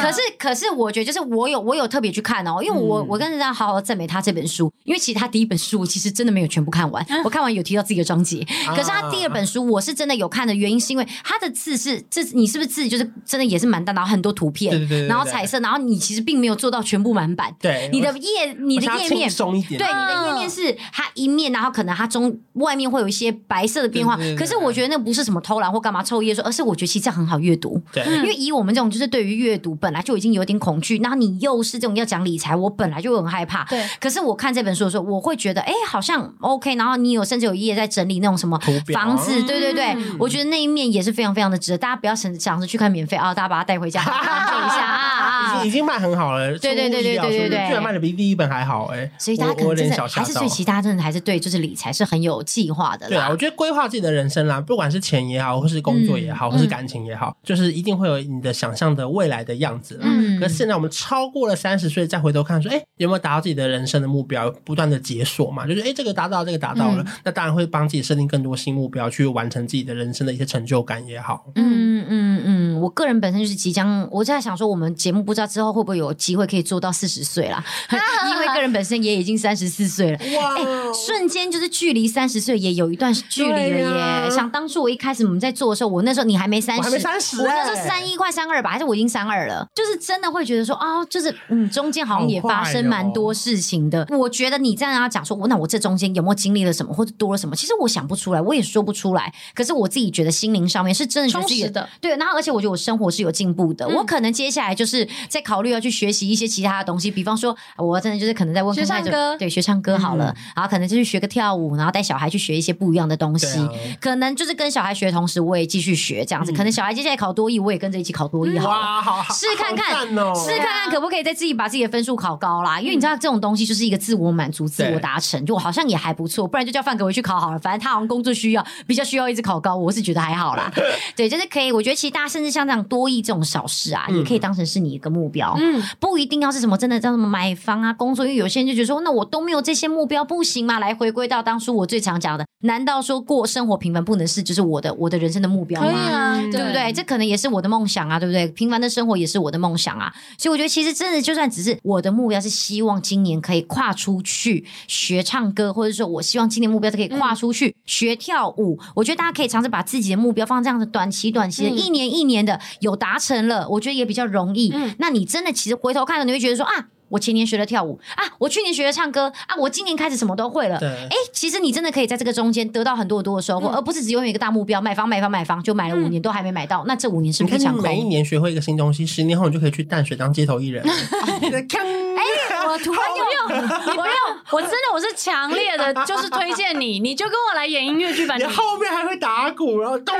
[0.00, 19.28] 可是可是我觉得就是我有我有特别去看哦，因为我、嗯、我跟人家好好赞美他这本书，因为其实他第一本书我其实真的没有全部看完，我看完有提到自己的章节，可是他第二本书我是真的有看的原因是因为他的字是这你是不是字就是真的也是蛮大，然后很多图片，对对对对对，然后彩色，然后你其实并没有做到全部满版，对，你的页你的页面
[19.68, 38.58] 对你的页面是它一面，然后可能它中外面会有一些白色的变化，可是我觉得那不是什么偷懒或干嘛凑页数，而是我觉得其实这样很好阅读，对，因为以我们这种就是对于阅读本来就已经有点恐惧，然后你又是这种要讲理财，我本来就很害怕，对，可是我看这本书的时候，我会觉得哎，好像 OK，然后你有甚至有一页在整理那种什么
[38.92, 45.31] 房子，对对对，嗯、我觉得那一面也是非常非常的值得，大家不要想想着去看免费啊，大家把它带回家看一下啊，
[45.64, 59.98] 已经卖很好了，对对对对对对对，居然卖的比第一本还好哎、欸，所以大家可能真的还是对其他真的还是对就是理财是很有计划的，对啊，我觉得规划自己的人生啦，不管是钱也好，或是工作也好，嗯、或是感情也好，嗯、就是一定会有你的想象的未来的样子。
[60.02, 71.46] 嗯，可是现在我们超过了三十岁再回头看，说哎、欸、有没有达到自己的人生的目标，不断的解锁嘛，就是哎、欸、这个达到这个达到了，嗯、那当然会帮自己设定更多新目标，去完成自己的人生的一些成就感也好。
[71.54, 77.64] 嗯嗯嗯，我个人本身就是即将，我在想说我们节目不知道之后会不会有机会可以做到四十岁啦，
[78.28, 84.00] 因为个人本身也已经三十四岁了，哇、欸，瞬间就是距离三十岁也有一段距离了耶。
[84.02, 94.02] 啊、想当初我一开始我们在做的时候，我那时候你还没三十，我还没三十，我那时候三一快三二吧，还是我已经三二了，就是真的会觉得说啊、哦，就是嗯，中间好像也发生蛮多事情的。
[94.10, 97.54] 哦、我觉得你这样要讲说，我那我这中间有没有经历了什么，或者多了什么？
[97.54, 99.32] 其实我想不出来，我也说不出来。
[99.54, 102.16] 可是我自己觉得心灵上面是真的充实的，对。
[102.16, 103.86] 然后而且我觉得我生活是有进步的。
[103.86, 113.46] 嗯、我可能接下来就是在考虑要去学习一些其他的东西，比方说，我真的就是可能在问学唱歌，对，学唱歌好了，嗯、然后可能就去学个跳舞，然后带小孩去学一些不一样的东西。
[113.60, 113.68] 啊、
[114.00, 116.50] 可能就是跟小孩学的同时，我也继续学这样子。
[116.50, 118.70] 嗯、可能小孩接下来考多艺，我也跟着一起考多艺好了。
[118.70, 122.80] 哇，好，试看看，试看看可不可以再自己把自己的分数考高啦。
[122.80, 126.46] 因为你知道这种东西就是一个自我满足、自我达成，就我好像也还不错。
[126.48, 129.76] 不然就叫范格维去考好了，反正他好像工作需要，比较需要一直考高。
[129.76, 130.70] 我是觉得还好啦。
[131.16, 131.72] 对，就是可以。
[131.72, 135.56] 我觉得其实大家甚至像这样多益这种小事啊，也可以当成是你一个目标。
[135.58, 140.78] 嗯，不一定要是什么真的叫什么买房啊、工作，因为有些人就觉得说，那我都没有这些目标，不行吗？
[140.78, 145.88] 来回归到当初我最常讲的，难道说过生活平凡不能是就是我的我的人生的目标吗？
[145.88, 146.92] 可以啊，对不对？
[146.92, 148.46] 这可能也是我的梦想啊，对不对？
[148.48, 150.12] 平凡的生活也是我的梦想啊。
[150.36, 158.78] 所以我觉得其实真的就算只是我的目标是希望今年可以跨出去学唱歌，或者说我希望今年目标是可以跨出去学跳舞。
[158.94, 164.70] 我觉得大家可以尝试把自己的目标放这样的短期短期的，一年一年的有达成了，我觉得也比较容易。
[164.74, 166.88] 嗯那你真的其实回头看了，你会觉得说啊。
[167.12, 170.78] 我前年学了跳舞啊，我去年学了唱歌啊，我今年开始什么都会了。
[170.78, 177.82] 对，哎，其实你真的可以在这个中间得到很多很多的收获，而不是只拥有一个大目标，买房买房买房，就买了五年都还没买到，那这五年是不是抢空？
[177.82, 180.82] 每一年学会一个新东西，十年后你就可以去淡水当街头艺人。
[180.88, 182.22] 哎，
[182.66, 183.24] 我突然有
[183.56, 184.14] 用，不用，
[184.50, 188.36] 我真的我是强烈的，就是推荐你，你就跟我来演音乐剧吧。
[188.36, 190.14] 你后面还会打鼓，然后咚，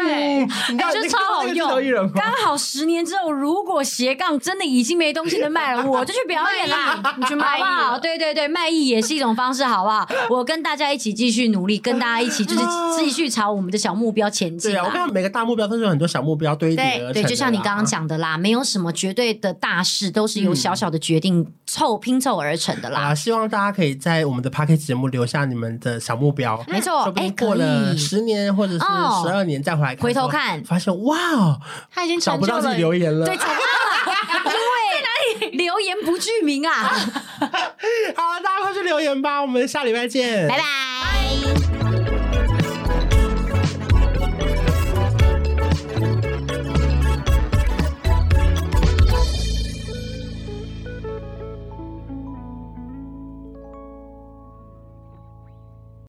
[0.93, 2.11] 就超好用。
[2.13, 7.63] 刚好十年之后，如果斜杠真的已经没东西能卖了，我就去表演啦，你去卖艺。
[7.63, 10.07] 好，对对对，卖艺也是一种方式，好不好？
[10.29, 12.61] 我跟大家一起继续努力，跟大家一起就是
[12.99, 14.73] 继续朝我们的小目标前进。
[14.73, 17.23] 对啊，我看每个大目标都是有很多小目标堆叠而成。
[17.23, 23.01] 对，就像你刚刚讲的啦，没有什么绝对的大事，都是由小小的决定凑拼凑而成的啦。
[23.01, 26.63] 啊，希望大家可以在我们的 Podcast 节目留下你们的小目标。
[26.69, 31.61] 没错，哎，过了十年或者是十二年再回来回头看，发现哇哦，
[31.91, 33.27] 他已经找不到自己留言了。
[33.27, 34.49] 对，找不到了，
[35.41, 36.73] 因哪里留言不具名啊。
[38.17, 41.72] 好了，大家快去留言吧，我们下礼拜见，拜拜。